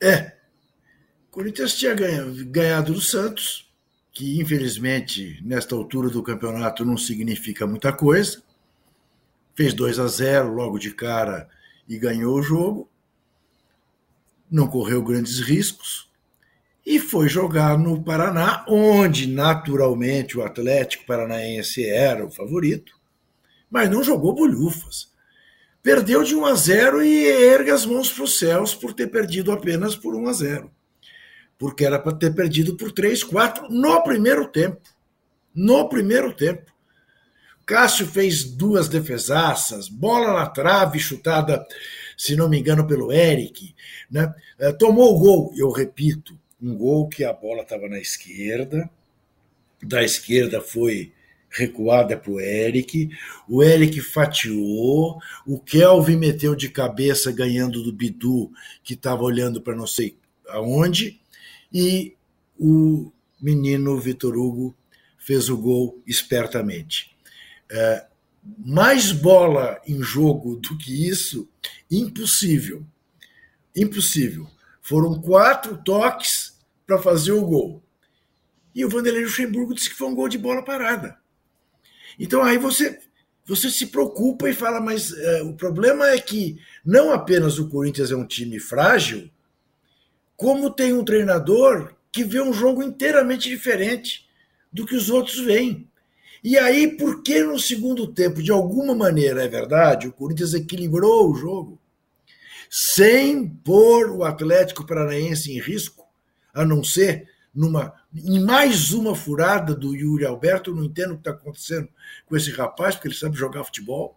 [0.00, 0.32] É.
[1.28, 3.70] O Corinthians tinha ganhado do Santos,
[4.12, 8.42] que infelizmente, nesta altura do campeonato, não significa muita coisa.
[9.54, 11.48] Fez 2 a 0 logo de cara
[11.88, 12.88] e ganhou o jogo.
[14.50, 16.08] Não correu grandes riscos.
[16.86, 22.98] E foi jogar no Paraná, onde naturalmente o Atlético Paranaense era o favorito,
[23.70, 25.12] mas não jogou bolhufas.
[25.88, 29.50] Perdeu de 1 a 0 e ergue as mãos para os céus por ter perdido
[29.50, 30.70] apenas por 1 a 0.
[31.56, 34.82] Porque era para ter perdido por 3, 4 no primeiro tempo.
[35.54, 36.70] No primeiro tempo.
[37.64, 41.66] Cássio fez duas defesaças, bola na trave, chutada,
[42.18, 43.74] se não me engano, pelo Eric.
[44.10, 44.30] Né?
[44.58, 48.90] É, tomou o gol, eu repito, um gol que a bola estava na esquerda,
[49.82, 51.14] da esquerda foi
[51.50, 53.10] recuada para o Eric,
[53.48, 58.50] o Eric fatiou, o Kelvin meteu de cabeça ganhando do Bidu,
[58.82, 60.16] que estava olhando para não sei
[60.48, 61.20] aonde,
[61.72, 62.16] e
[62.58, 64.76] o menino Vitor Hugo
[65.16, 67.16] fez o gol espertamente.
[67.70, 68.06] É,
[68.56, 71.48] mais bola em jogo do que isso,
[71.90, 72.84] impossível.
[73.76, 74.48] Impossível.
[74.80, 77.82] Foram quatro toques para fazer o gol.
[78.74, 81.17] E o Vanderlei Luxemburgo disse que foi um gol de bola parada.
[82.18, 82.98] Então aí você
[83.48, 88.10] você se preocupa e fala, mas é, o problema é que não apenas o Corinthians
[88.10, 89.30] é um time frágil,
[90.36, 94.28] como tem um treinador que vê um jogo inteiramente diferente
[94.70, 95.88] do que os outros veem.
[96.44, 101.30] E aí, por que no segundo tempo, de alguma maneira, é verdade, o Corinthians equilibrou
[101.30, 101.80] o jogo,
[102.70, 106.04] sem pôr o Atlético Paranaense em risco,
[106.52, 107.28] a não ser
[107.58, 111.88] numa, em mais uma furada do Yuri Alberto, eu não entendo o que está acontecendo
[112.24, 114.16] com esse rapaz, porque ele sabe jogar futebol,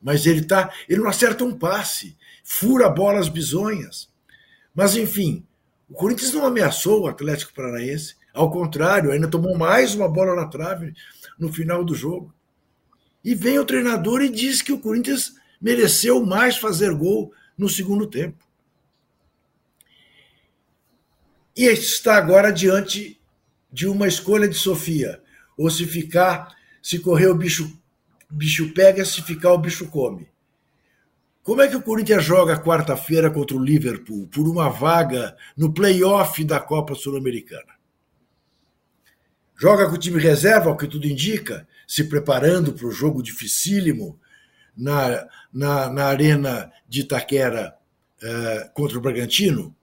[0.00, 4.10] mas ele tá, ele não acerta um passe, fura bolas bizonhas.
[4.74, 5.46] Mas enfim,
[5.88, 10.46] o Corinthians não ameaçou o Atlético Paranaense, ao contrário, ainda tomou mais uma bola na
[10.46, 10.92] trave
[11.38, 12.32] no final do jogo.
[13.24, 18.06] E vem o treinador e diz que o Corinthians mereceu mais fazer gol no segundo
[18.06, 18.49] tempo.
[21.56, 23.20] E está agora diante
[23.72, 25.22] de uma escolha de Sofia.
[25.56, 27.70] Ou se ficar, se correr o bicho,
[28.30, 30.28] bicho pega, se ficar o bicho come.
[31.42, 36.44] Como é que o Corinthians joga quarta-feira contra o Liverpool por uma vaga no playoff
[36.44, 37.74] da Copa Sul-Americana?
[39.56, 44.18] Joga com o time reserva, o que tudo indica, se preparando para o jogo dificílimo
[44.76, 47.74] na, na, na Arena de Itaquera
[48.22, 49.74] eh, contra o Bragantino,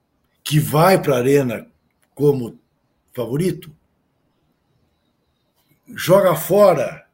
[0.48, 1.66] que vai para a Arena
[2.14, 2.58] como
[3.12, 3.70] favorito.
[5.86, 7.04] Joga fora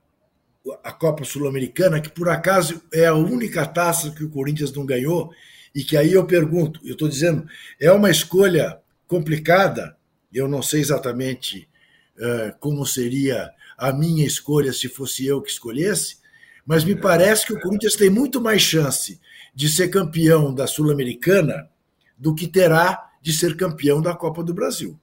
[0.85, 5.33] a Copa Sul-Americana, que por acaso é a única taça que o Corinthians não ganhou,
[5.75, 7.45] e que aí eu pergunto, eu estou dizendo,
[7.81, 8.79] é uma escolha
[9.09, 9.97] complicada,
[10.33, 11.69] eu não sei exatamente
[12.17, 16.19] eh, como seria a minha escolha se fosse eu que escolhesse,
[16.65, 19.21] mas me parece que o Corinthians tem muito mais chance
[19.53, 21.69] de ser campeão da Sul-Americana
[22.17, 25.01] do que terá de ser campeão da Copa do Brasil.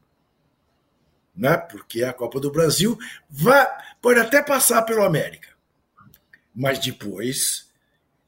[1.36, 1.58] Né?
[1.58, 2.96] Porque a Copa do Brasil
[3.28, 3.68] vai,
[4.00, 5.48] pode até passar pelo América,
[6.54, 7.72] mas depois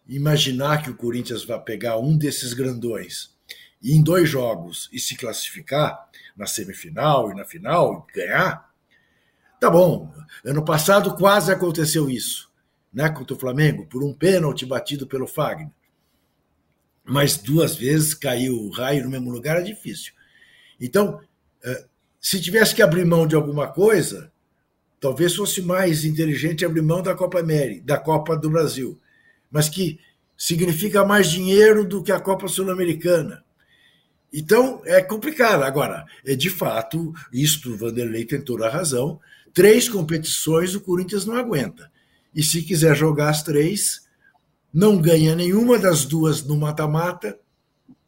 [0.08, 3.36] imaginar que o Corinthians vai pegar um desses grandões
[3.80, 8.74] e em dois jogos e se classificar na semifinal e na final e ganhar,
[9.60, 10.12] Tá bom,
[10.44, 12.52] ano passado quase aconteceu isso,
[12.92, 15.70] né, contra o Flamengo, por um pênalti batido pelo Fagner.
[17.06, 20.14] Mas duas vezes caiu o raio no mesmo lugar é difícil.
[20.80, 21.20] Então,
[21.64, 21.86] eh,
[22.20, 24.32] se tivesse que abrir mão de alguma coisa,
[25.00, 28.98] talvez fosse mais inteligente abrir mão da Copa América, da Copa do Brasil,
[29.52, 30.00] mas que
[30.38, 33.44] significa mais dinheiro do que a Copa Sul-Americana.
[34.32, 35.64] Então, é complicado.
[35.64, 39.20] Agora, é de fato, isto o Vanderlei tem toda a razão,
[39.54, 41.92] três competições o Corinthians não aguenta.
[42.34, 44.03] E se quiser jogar as três,
[44.74, 47.38] não ganha nenhuma das duas no mata-mata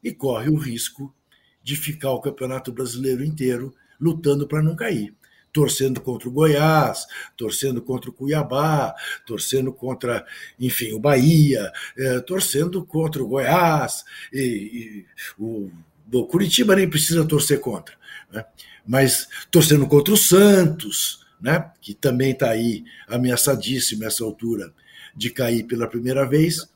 [0.04, 1.14] e corre o risco
[1.62, 5.14] de ficar o Campeonato Brasileiro inteiro lutando para não cair.
[5.54, 7.06] Torcendo contra o Goiás,
[7.38, 8.94] torcendo contra o Cuiabá,
[9.26, 10.26] torcendo contra,
[10.60, 14.04] enfim, o Bahia, é, torcendo contra o Goiás,
[14.34, 15.06] e, e
[15.40, 15.72] o,
[16.12, 17.96] o Curitiba nem precisa torcer contra,
[18.30, 18.44] né?
[18.86, 24.74] mas torcendo contra o Santos, né, que também está aí ameaçadíssimo nessa altura
[25.16, 26.68] de cair pela primeira vez.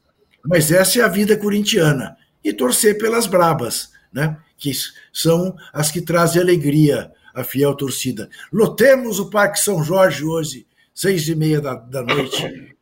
[0.45, 2.17] Mas essa é a vida corintiana.
[2.43, 4.37] E torcer pelas brabas, né?
[4.59, 4.71] que
[5.11, 8.29] são as que trazem alegria à fiel torcida.
[8.51, 12.75] Lotemos o Parque São Jorge hoje, seis e meia da, da noite,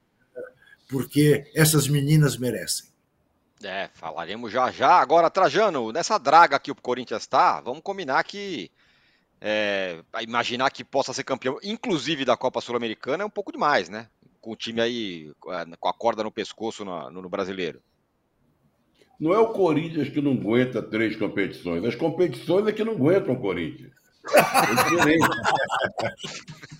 [0.89, 2.87] porque essas meninas merecem.
[3.63, 4.99] É, falaremos já já.
[4.99, 8.71] Agora, Trajano, nessa draga que o Corinthians está, vamos combinar que
[9.39, 14.07] é, imaginar que possa ser campeão, inclusive da Copa Sul-Americana, é um pouco demais, né?
[14.47, 17.81] Com o time aí com a corda no pescoço no, no, brasileiro.
[19.19, 23.33] Não é o Corinthians que não aguenta três competições, as competições é que não aguentam
[23.33, 23.91] o Corinthians.
[24.33, 25.17] É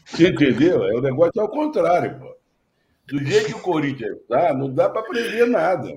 [0.06, 0.82] Você entendeu?
[0.82, 2.38] É, o negócio é o contrário, pô.
[3.06, 5.90] Do jeito que o Corinthians está, não dá para prever nada.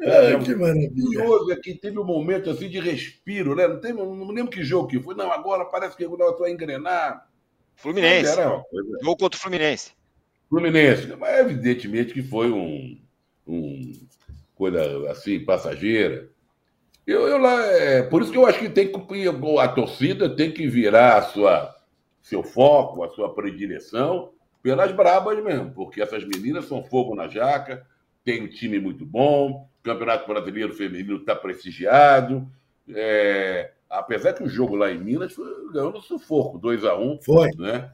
[0.00, 1.28] É, é, que maravilha.
[1.28, 3.68] Hoje aqui teve um momento assim de respiro, né?
[3.68, 5.14] Não, tem, não lembro que jogo que foi.
[5.14, 7.28] Não, agora parece que o negócio vai engrenar.
[7.76, 8.32] Fluminense.
[8.32, 8.98] Era coisa...
[9.00, 9.92] Jogo contra o Fluminense.
[10.48, 11.06] Fluminense.
[11.16, 12.98] Mas evidentemente que foi um,
[13.46, 13.92] um
[14.54, 16.28] coisa assim, passageira.
[17.06, 19.28] Eu, eu lá, é, por isso que eu acho que tem que
[19.60, 21.76] a torcida tem que virar a sua,
[22.22, 24.32] seu foco, a sua predileção
[24.62, 27.86] pelas brabas mesmo, porque essas meninas são fogo na jaca,
[28.24, 32.48] tem um time muito bom, o Campeonato Brasileiro Feminino está prestigiado.
[32.88, 36.98] É, apesar que o jogo lá em Minas foi, ganhou no sufoco, 2x1.
[36.98, 37.50] Um, foi.
[37.58, 37.90] Né?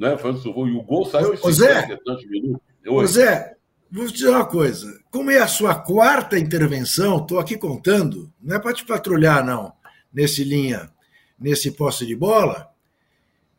[0.00, 0.16] Né?
[0.16, 0.66] Foi no sufoco.
[0.66, 3.10] E o gol saiu em 50 tantos minutos.
[3.12, 3.54] Zé,
[3.90, 5.00] vou te dizer uma coisa.
[5.10, 9.72] Como é a sua quarta intervenção, estou aqui contando, não é para te patrulhar, não,
[10.12, 10.90] nesse linha,
[11.38, 12.68] nesse posse de bola.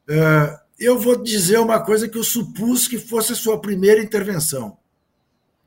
[0.10, 4.78] Uh, eu vou dizer uma coisa que eu supus que fosse a sua primeira intervenção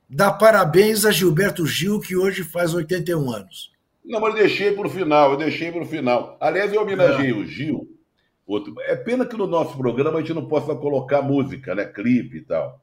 [0.09, 3.73] dar parabéns a Gilberto Gil, que hoje faz 81 anos.
[4.05, 6.37] Não, mas eu deixei para o final, eu deixei para o final.
[6.41, 7.89] Aliás, eu homenageei o Gil.
[8.47, 8.75] Outro...
[8.81, 11.85] É pena que no nosso programa a gente não possa colocar música, né?
[11.85, 12.81] Clipe e tal.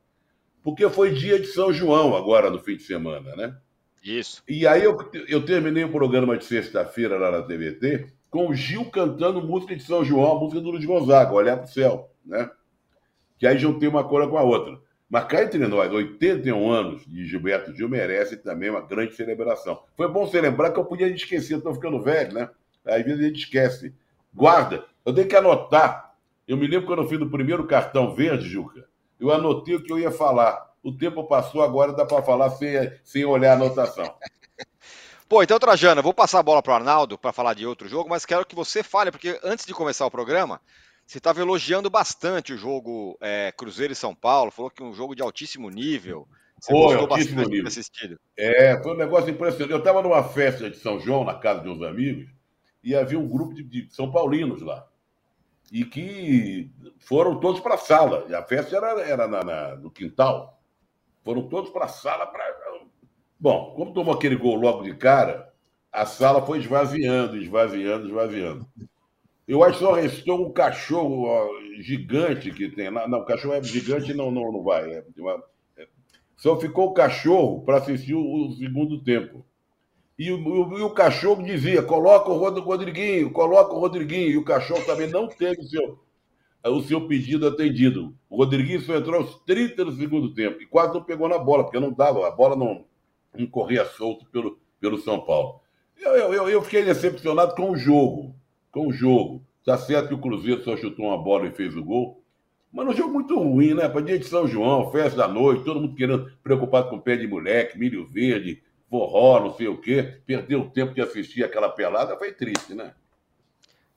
[0.63, 3.55] Porque foi dia de São João agora, no fim de semana, né?
[4.03, 4.43] Isso.
[4.47, 4.97] E aí eu,
[5.27, 9.83] eu terminei o programa de sexta-feira lá na TVT com o Gil cantando música de
[9.83, 12.49] São João, a música do Luiz Gonzaga, Olhar para o Céu, né?
[13.37, 14.79] Que aí juntei uma coisa com a outra.
[15.09, 19.83] Mas cá entre nós, 81 anos de Gilberto Gil merece também uma grande celebração.
[19.97, 22.49] Foi bom você lembrar que eu podia esquecer, estou ficando velho, né?
[22.85, 23.93] Às vezes a gente esquece.
[24.33, 26.15] Guarda, eu tenho que anotar.
[26.47, 28.87] Eu me lembro quando eu fiz o primeiro cartão verde, Juca,
[29.19, 30.71] eu anotei o que eu ia falar.
[30.83, 34.03] O tempo passou, agora dá para falar sem, sem olhar a anotação.
[35.29, 37.87] Pô, então, Trajano, eu vou passar a bola para o Arnaldo para falar de outro
[37.87, 40.59] jogo, mas quero que você fale, porque antes de começar o programa,
[41.05, 44.93] você estava elogiando bastante o jogo é, Cruzeiro e São Paulo, falou que é um
[44.93, 46.27] jogo de altíssimo nível.
[46.59, 47.67] Você foi, gostou bastante nível.
[47.67, 48.19] assistido.
[48.37, 49.71] É, foi um negócio impressionante.
[49.71, 52.29] Eu estava numa festa de São João, na casa de uns amigos,
[52.83, 54.85] e havia um grupo de, de São Paulinos lá.
[55.71, 56.69] E que
[56.99, 58.25] foram todos para a sala.
[58.27, 60.61] E a festa era, era na, na, no quintal.
[61.23, 62.27] Foram todos para a sala.
[62.27, 62.43] Pra...
[63.39, 65.51] Bom, como tomou aquele gol logo de cara,
[65.91, 68.67] a sala foi esvaziando, esvaziando, esvaziando.
[69.47, 71.27] Eu acho que só restou um cachorro
[71.81, 72.89] gigante que tem.
[72.89, 74.89] Não, o cachorro é gigante não, não, não vai.
[74.89, 75.03] É,
[75.77, 75.87] é,
[76.37, 79.45] só ficou o cachorro para assistir o, o, segundo tempo.
[80.21, 84.29] E o, o, e o, cachorro dizia: coloca o Rodriguinho, coloca o Rodriguinho.
[84.29, 85.99] E o cachorro também não teve o seu,
[86.63, 88.15] o seu pedido atendido.
[88.29, 91.63] O Rodriguinho só entrou aos 30 do segundo tempo e quase não pegou na bola,
[91.63, 92.85] porque não dava, a bola não,
[93.35, 95.61] não corria solto pelo, pelo São Paulo.
[95.99, 98.35] Eu, eu, eu fiquei decepcionado com o jogo
[98.71, 99.45] com o jogo.
[99.59, 102.23] Está certo que o Cruzeiro só chutou uma bola e fez o gol.
[102.71, 103.87] Mas um jogo muito ruim, né?
[103.89, 107.27] Para dia de São João, festa da noite, todo mundo querendo, preocupado com pé de
[107.27, 110.19] moleque, milho verde, forró, não sei o quê.
[110.25, 112.93] Perdeu o tempo de assistir aquela pelada, foi triste, né?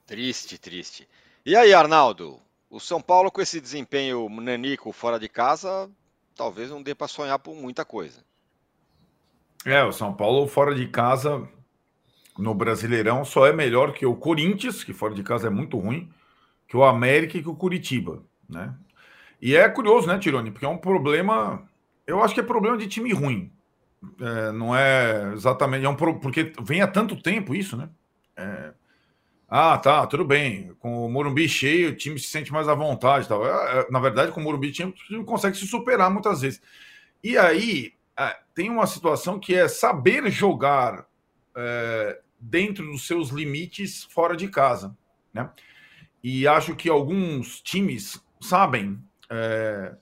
[0.07, 1.07] Triste, triste.
[1.45, 2.39] E aí, Arnaldo?
[2.69, 5.89] O São Paulo, com esse desempenho nanico fora de casa,
[6.33, 8.23] talvez não dê para sonhar por muita coisa.
[9.65, 11.47] É, o São Paulo fora de casa
[12.37, 16.09] no Brasileirão só é melhor que o Corinthians, que fora de casa é muito ruim,
[16.67, 18.73] que o América e que o Curitiba, né?
[19.41, 20.51] E é curioso, né, Tironi?
[20.51, 21.67] Porque é um problema.
[22.07, 23.51] Eu acho que é problema de time ruim.
[24.19, 25.85] É, não é exatamente.
[25.85, 25.95] É um.
[25.95, 27.89] Porque vem há tanto tempo isso, né?
[28.35, 28.73] É...
[29.47, 30.73] Ah, tá, tudo bem.
[30.79, 33.27] Com o Morumbi cheio, o time se sente mais à vontade.
[33.27, 33.45] Tal.
[33.45, 36.61] É, é, na verdade, com o Morumbi cheio, o time consegue se superar muitas vezes.
[37.23, 41.05] E aí é, tem uma situação que é saber jogar
[41.55, 44.95] é, dentro dos seus limites fora de casa,
[45.33, 45.49] né?
[46.23, 49.95] E acho que alguns times sabem é,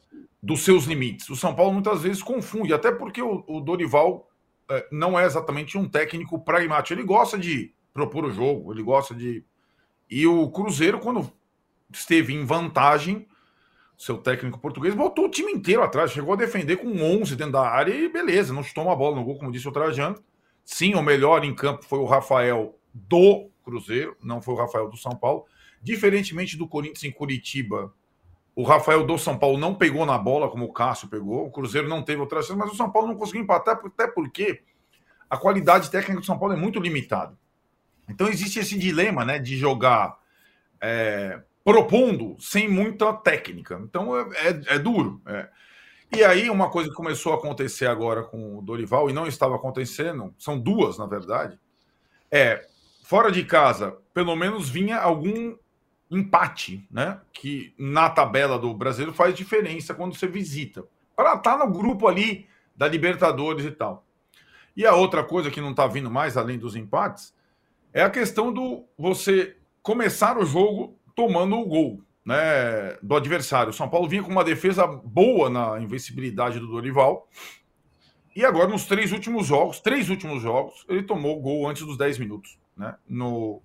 [0.44, 1.30] dos seus limites.
[1.30, 4.30] O São Paulo muitas vezes confunde, até porque o, o Dorival
[4.70, 6.94] é, não é exatamente um técnico pragmático.
[6.94, 9.46] Ele gosta de propor o jogo, ele gosta de.
[10.10, 11.32] E o Cruzeiro, quando
[11.89, 13.26] esteve em vantagem,
[13.98, 17.66] seu técnico português, botou o time inteiro atrás, chegou a defender com 11 dentro da
[17.66, 20.22] área e beleza, não chutou uma bola no gol, como disse o Trajano.
[20.66, 24.98] Sim, o melhor em campo foi o Rafael do Cruzeiro, não foi o Rafael do
[24.98, 25.46] São Paulo.
[25.82, 27.94] Diferentemente do Corinthians em Curitiba,
[28.56, 31.45] o Rafael do São Paulo não pegou na bola como o Cássio pegou.
[31.45, 34.62] O Cruzeiro não teve outra chance, mas o São Paulo não conseguiu empatar, até porque
[35.30, 37.36] a qualidade técnica do São Paulo é muito limitada.
[38.08, 40.18] Então existe esse dilema né, de jogar
[40.80, 43.82] é, propondo sem muita técnica.
[43.84, 45.22] Então é, é, é duro.
[45.26, 45.49] É.
[46.16, 49.56] E aí, uma coisa que começou a acontecer agora com o Dorival, e não estava
[49.56, 51.58] acontecendo, são duas, na verdade,
[52.30, 52.68] é
[53.04, 55.58] fora de casa, pelo menos vinha algum
[56.16, 57.20] empate, né?
[57.32, 60.86] Que na tabela do brasileiro faz diferença quando você visita.
[61.16, 64.05] Para estar tá no grupo ali da Libertadores e tal.
[64.76, 67.34] E a outra coisa que não está vindo mais, além dos empates,
[67.93, 73.70] é a questão do você começar o jogo tomando o gol né, do adversário.
[73.70, 77.28] O São Paulo vinha com uma defesa boa na invencibilidade do Dorival.
[78.36, 81.97] E agora, nos três últimos jogos, três últimos jogos, ele tomou o gol antes dos
[81.97, 82.57] 10 minutos.
[82.76, 82.95] Né?
[83.07, 83.61] No,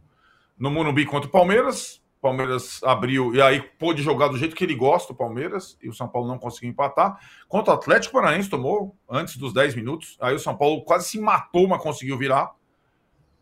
[0.58, 4.74] no Morumbi contra o Palmeiras, Palmeiras abriu e aí pôde jogar do jeito que ele
[4.74, 7.18] gosta, o Palmeiras, e o São Paulo não conseguiu empatar.
[7.48, 10.16] Contra o Atlético Paranaense tomou antes dos 10 minutos.
[10.20, 12.52] Aí o São Paulo quase se matou, mas conseguiu virar.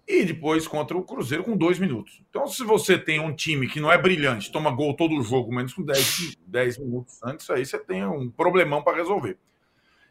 [0.08, 2.22] E depois contra o Cruzeiro com dois minutos.
[2.30, 5.52] Então, se você tem um time que não é brilhante, toma gol todo o jogo,
[5.52, 9.36] menos com 10, 10 minutos antes, aí você tem um problemão para resolver.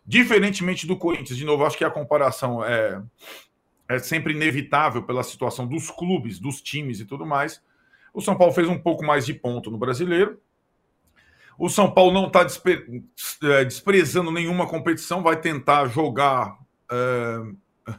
[0.05, 3.01] Diferentemente do Corinthians, de novo, acho que a comparação é,
[3.87, 7.61] é sempre inevitável pela situação dos clubes, dos times e tudo mais.
[8.15, 10.39] O São Paulo fez um pouco mais de ponto no brasileiro.
[11.59, 13.03] O São Paulo não está despre...
[13.43, 16.57] É, desprezando nenhuma competição, vai tentar jogar
[16.89, 17.93] é,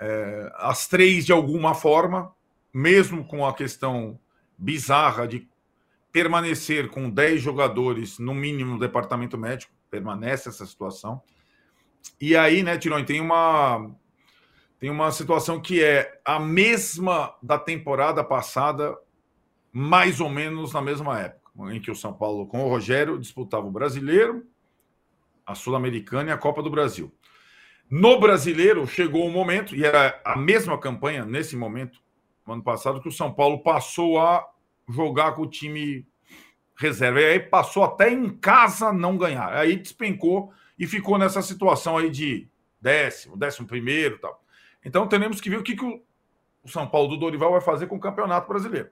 [0.00, 2.34] é, as três de alguma forma,
[2.72, 4.18] mesmo com a questão
[4.58, 5.48] bizarra de
[6.10, 9.72] permanecer com 10 jogadores, no mínimo, no departamento médico.
[9.88, 11.22] Permanece essa situação.
[12.20, 13.88] E aí, né, Tironi, tem uma
[14.80, 18.98] tem uma situação que é a mesma da temporada passada
[19.76, 23.66] mais ou menos na mesma época, em que o São Paulo, com o Rogério, disputava
[23.66, 24.46] o Brasileiro,
[25.44, 27.12] a Sul-Americana e a Copa do Brasil.
[27.90, 31.98] No Brasileiro, chegou um momento, e era a mesma campanha nesse momento,
[32.46, 34.48] no ano passado, que o São Paulo passou a
[34.88, 36.06] jogar com o time
[36.76, 37.20] reserva.
[37.20, 39.52] E aí passou até em casa não ganhar.
[39.54, 42.48] Aí despencou e ficou nessa situação aí de
[42.80, 44.40] décimo, décimo primeiro tal.
[44.84, 47.96] Então teremos que ver o que, que o São Paulo do Dorival vai fazer com
[47.96, 48.90] o Campeonato Brasileiro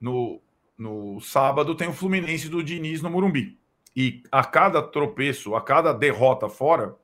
[0.00, 0.40] no,
[0.76, 3.58] no sábado tem o Fluminense do Diniz no Morumbi.
[3.94, 6.94] E a cada tropeço, a cada derrota fora,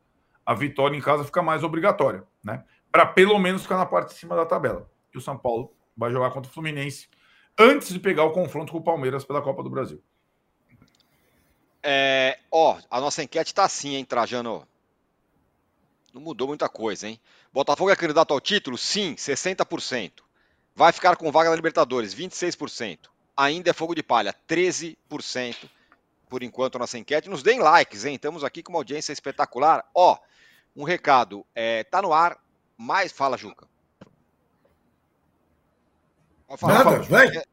[0.44, 2.64] a vitória em casa fica mais obrigatória, né?
[2.90, 4.90] Para pelo menos ficar na parte de cima da tabela.
[5.14, 7.08] E o São Paulo vai jogar contra o Fluminense
[7.58, 10.02] antes de pegar o confronto com o Palmeiras pela Copa do Brasil.
[11.82, 14.66] É, ó, a nossa enquete está assim, hein, Trajano?
[16.12, 17.18] Não mudou muita coisa, hein?
[17.52, 18.76] Botafogo é candidato ao título?
[18.78, 20.12] Sim, 60%.
[20.74, 23.10] Vai ficar com vaga na Libertadores, 26%.
[23.36, 25.68] Ainda é fogo de palha, 13%.
[26.28, 27.28] Por enquanto, nossa enquete.
[27.28, 28.14] Nos deem likes, hein?
[28.14, 29.84] Estamos aqui com uma audiência espetacular.
[29.94, 30.16] Ó,
[30.74, 31.44] um recado.
[31.54, 32.38] É, tá no ar.
[32.76, 33.12] Mais.
[33.12, 33.68] Fala, Juca.
[36.56, 37.28] Falar, Nada, vai.
[37.28, 37.44] É,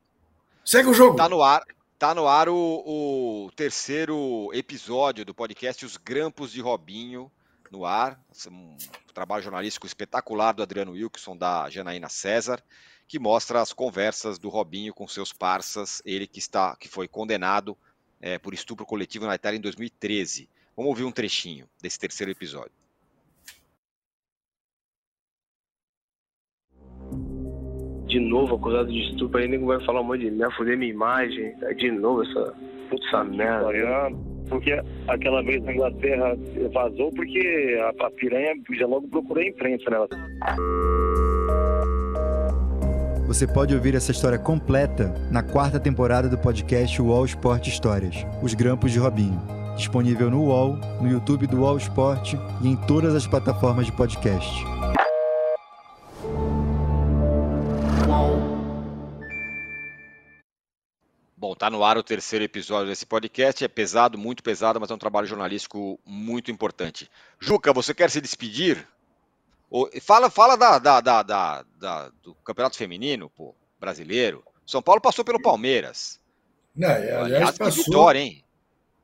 [0.63, 1.17] Segue o jogo.
[1.17, 1.63] Tá no ar.
[1.97, 7.30] Tá no ar o, o, terceiro episódio do podcast Os Grampos de Robinho
[7.70, 8.17] no ar.
[8.49, 8.78] Um
[9.13, 12.63] trabalho jornalístico espetacular do Adriano Wilson, da Janaína César
[13.10, 17.76] que mostra as conversas do Robinho com seus parceiros, ele que está, que foi condenado
[18.22, 20.47] é, por estupro coletivo na Itália em 2013.
[20.78, 22.72] Vamos ouvir um trechinho desse terceiro episódio.
[28.05, 30.91] De novo, acusado de estupro, aí nego vai falar um monte de merda, foder minha
[30.91, 32.55] imagem, de novo essa
[32.91, 33.70] puta merda.
[34.49, 34.72] Porque
[35.07, 36.36] aquela vez na Inglaterra
[36.72, 39.97] vazou porque a, a piranha já logo procurou a imprensa, né?
[43.30, 48.56] Você pode ouvir essa história completa na quarta temporada do podcast UOL Sport Histórias, Os
[48.56, 49.40] Grampos de Robinho.
[49.78, 54.50] Disponível no UOL, no YouTube do UOL Sport e em todas as plataformas de podcast.
[61.38, 63.64] Bom, tá no ar o terceiro episódio desse podcast.
[63.64, 67.08] É pesado, muito pesado, mas é um trabalho jornalístico muito importante.
[67.40, 68.88] Juca, você quer se despedir?
[70.01, 74.43] Fala, fala da, da, da, da, do campeonato feminino, pô, brasileiro.
[74.65, 76.20] São Paulo passou pelo Palmeiras.
[76.76, 78.43] Não, aliás, aliás passou, vitória, hein?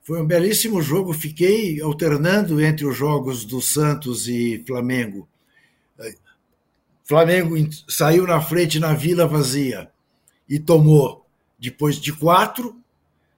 [0.01, 1.13] Foi um belíssimo jogo.
[1.13, 5.27] Fiquei alternando entre os jogos do Santos e Flamengo.
[7.03, 7.55] Flamengo
[7.87, 9.91] saiu na frente na Vila Vazia
[10.49, 11.25] e tomou,
[11.57, 12.79] depois de quatro,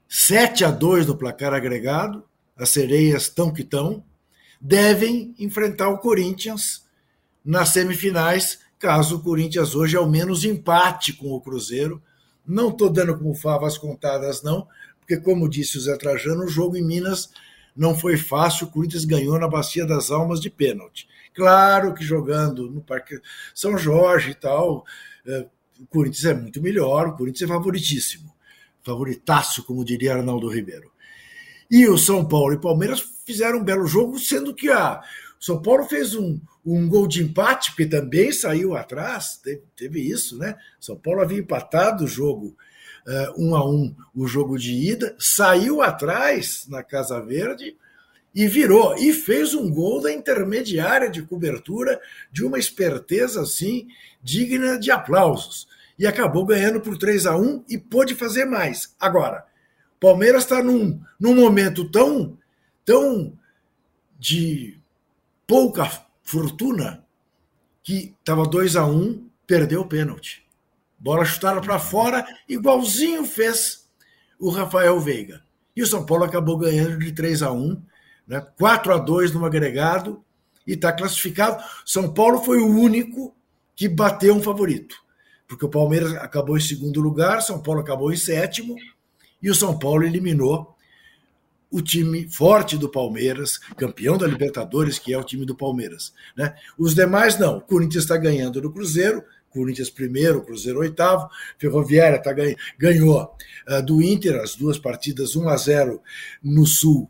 [0.07, 2.23] 7 a 2 no placar agregado,
[2.55, 4.03] as sereias tão que tão,
[4.59, 6.86] devem enfrentar o Corinthians
[7.47, 12.03] nas semifinais, caso o Corinthians hoje ao menos empate com o Cruzeiro.
[12.45, 14.67] Não estou dando como favas contadas, não,
[14.99, 17.29] porque, como disse o Zé Trajano, o jogo em Minas
[17.73, 21.07] não foi fácil, o Corinthians ganhou na Bacia das Almas de pênalti.
[21.33, 23.17] Claro que jogando no Parque
[23.55, 24.85] São Jorge e tal,
[25.25, 25.45] é,
[25.79, 28.33] o Corinthians é muito melhor, o Corinthians é favoritíssimo.
[28.83, 30.91] Favoritaço, como diria Arnaldo Ribeiro.
[31.71, 35.01] E o São Paulo e Palmeiras fizeram um belo jogo, sendo que a
[35.39, 40.37] São Paulo fez um, um gol de empate, porque também saiu atrás, teve, teve isso,
[40.37, 40.55] né?
[40.79, 42.55] São Paulo havia empatado o jogo
[43.07, 47.75] uh, um a um, o jogo de ida, saiu atrás na Casa Verde
[48.35, 51.99] e virou, e fez um gol da intermediária de cobertura
[52.31, 53.87] de uma esperteza assim
[54.21, 55.67] digna de aplausos.
[55.97, 58.93] E acabou ganhando por 3 a 1 e pôde fazer mais.
[58.99, 59.43] Agora,
[59.99, 62.37] Palmeiras está num, num momento tão,
[62.85, 63.33] tão
[64.19, 64.76] de
[65.47, 65.89] pouca
[66.21, 67.03] fortuna
[67.81, 70.45] que estava 2 a 1 perdeu o pênalti.
[70.99, 73.87] Bola chutada para fora, igualzinho fez
[74.37, 75.41] o Rafael Veiga.
[75.75, 77.81] E o São Paulo acabou ganhando de 3 a 1
[78.27, 78.45] né?
[78.57, 80.23] 4 a 2 no agregado
[80.65, 81.63] e está classificado.
[81.85, 83.33] São Paulo foi o único
[83.73, 84.97] que bateu um favorito,
[85.47, 88.75] porque o Palmeiras acabou em segundo lugar, São Paulo acabou em sétimo
[89.41, 90.75] e o São Paulo eliminou
[91.69, 96.13] o time forte do Palmeiras, campeão da Libertadores, que é o time do Palmeiras.
[96.35, 96.55] Né?
[96.77, 97.57] Os demais não.
[97.57, 102.33] O Corinthians está ganhando do Cruzeiro, Corinthians primeiro, Cruzeiro oitavo, Ferroviária tá,
[102.77, 103.35] ganhou
[103.67, 106.01] uh, do Inter as duas partidas 1 a 0
[106.43, 107.09] no Sul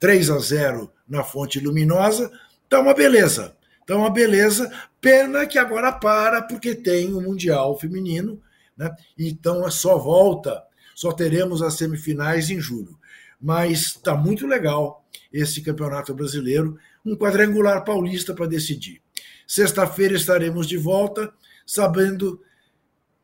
[0.00, 2.30] 3 a 0 na Fonte Luminosa.
[2.68, 3.56] Tá uma beleza.
[3.86, 4.70] Tá uma beleza.
[5.00, 8.40] Pena que agora para, porque tem o Mundial Feminino,
[8.76, 8.90] né?
[9.18, 10.62] Então só volta,
[10.94, 12.98] só teremos as semifinais em julho.
[13.40, 19.00] Mas está muito legal esse campeonato brasileiro, um quadrangular paulista para decidir.
[19.46, 21.32] Sexta-feira estaremos de volta,
[21.66, 22.42] sabendo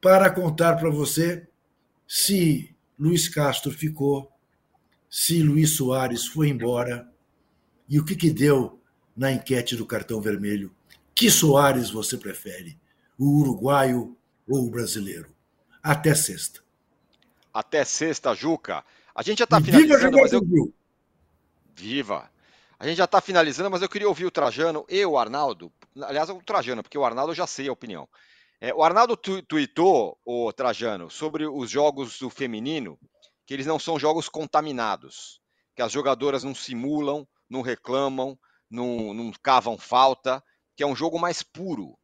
[0.00, 1.46] para contar para você
[2.06, 4.34] se Luiz Castro ficou
[5.16, 7.08] se Luiz Soares foi embora
[7.88, 8.82] e o que, que deu
[9.16, 10.74] na enquete do cartão vermelho.
[11.14, 12.76] Que Soares você prefere?
[13.16, 14.16] O uruguaio
[14.48, 15.32] ou o brasileiro?
[15.80, 16.64] Até sexta.
[17.52, 18.84] Até sexta, Juca.
[19.14, 20.40] A gente já está finalizando, mas eu...
[21.74, 22.30] Viva!
[22.78, 25.72] A gente já está finalizando, mas eu queria ouvir o Trajano e o Arnaldo.
[26.02, 28.08] Aliás, o Trajano, porque o Arnaldo eu já sei a opinião.
[28.60, 32.98] É, o Arnaldo tu, tweetou, o Trajano, sobre os jogos do feminino
[33.46, 35.40] que eles não são jogos contaminados,
[35.76, 38.38] que as jogadoras não simulam, não reclamam,
[38.70, 40.42] não, não cavam falta,
[40.76, 41.96] que é um jogo mais puro.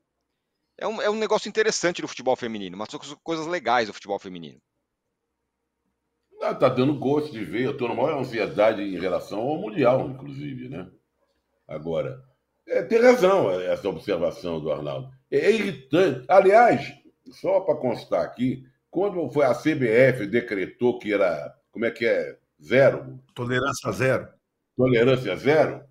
[0.79, 4.19] É um, é um negócio interessante do futebol feminino, mas são coisas legais do futebol
[4.19, 4.61] feminino.
[6.43, 7.65] Ah, tá dando gosto de ver.
[7.65, 10.89] Eu estou numa ansiedade em relação ao Mundial, inclusive, né?
[11.69, 12.23] Agora,
[12.67, 15.11] é, tem razão essa observação do Arnaldo.
[15.31, 16.25] É, é irritante.
[16.29, 16.93] Aliás,
[17.31, 22.37] só para constar aqui, quando foi a CBF decretou que era, como é que é,
[22.63, 23.21] zero?
[23.35, 24.29] Tolerância zero.
[24.77, 25.85] Tolerância zero,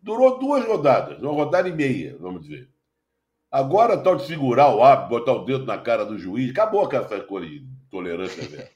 [0.00, 2.68] durou duas rodadas, uma rodada e meia, vamos dizer.
[3.50, 6.96] Agora, tal de segurar o árbitro, botar o dedo na cara do juiz, acabou com
[6.96, 8.68] essa coisa de tolerância zero.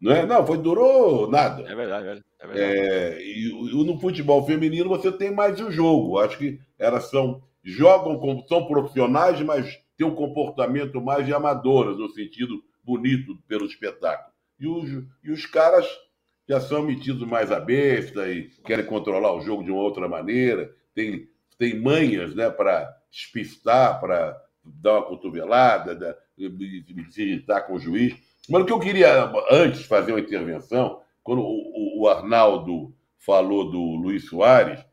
[0.00, 0.24] Não é?
[0.24, 1.62] Não, foi, durou nada.
[1.62, 2.60] É verdade, é verdade.
[2.60, 6.18] É, e, e, no futebol feminino você tem mais o jogo.
[6.18, 11.98] Acho que elas são jogam como são profissionais, mas têm um comportamento mais de amadoras,
[11.98, 14.32] no sentido bonito pelo espetáculo.
[14.58, 15.86] E os, e os caras
[16.48, 20.74] já são metidos mais à besta e querem controlar o jogo de uma outra maneira,
[20.94, 21.28] tem,
[21.58, 26.16] tem manhas né, para despistar, para dar uma cotovelada,
[27.10, 28.14] se irritar com o juiz.
[28.48, 33.80] Mas o que eu queria antes fazer uma intervenção, quando o, o Arnaldo falou do
[33.96, 34.84] Luiz Soares,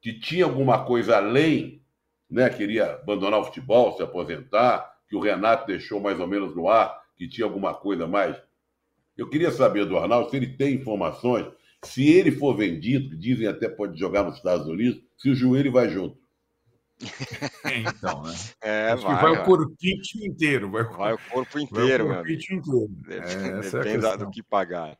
[0.00, 1.82] que tinha alguma coisa além
[2.30, 6.68] né, queria abandonar o futebol, se aposentar, que o Renato deixou mais ou menos no
[6.68, 8.36] ar, que tinha alguma coisa mais.
[9.16, 11.46] Eu queria saber do Arnaldo se ele tem informações,
[11.84, 15.88] se ele for vendido, dizem até pode jogar nos Estados Unidos, se o joelho vai
[15.88, 16.18] junto.
[17.64, 18.34] É, então, né?
[18.62, 20.70] É, Acho vai, que vai, vai, o corpite inteiro.
[20.70, 22.90] Vai, vai o corpo inteiro, vai o corpite inteiro.
[23.08, 24.96] É, Depende é do que pagar.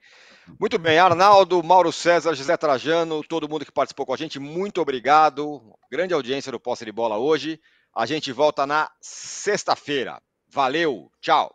[0.60, 4.80] Muito bem, Arnaldo, Mauro César, José Trajano, todo mundo que participou com a gente, muito
[4.80, 5.62] obrigado.
[5.90, 7.58] Grande audiência do Posse de Bola hoje.
[7.94, 10.20] A gente volta na sexta-feira.
[10.48, 11.54] Valeu, tchau.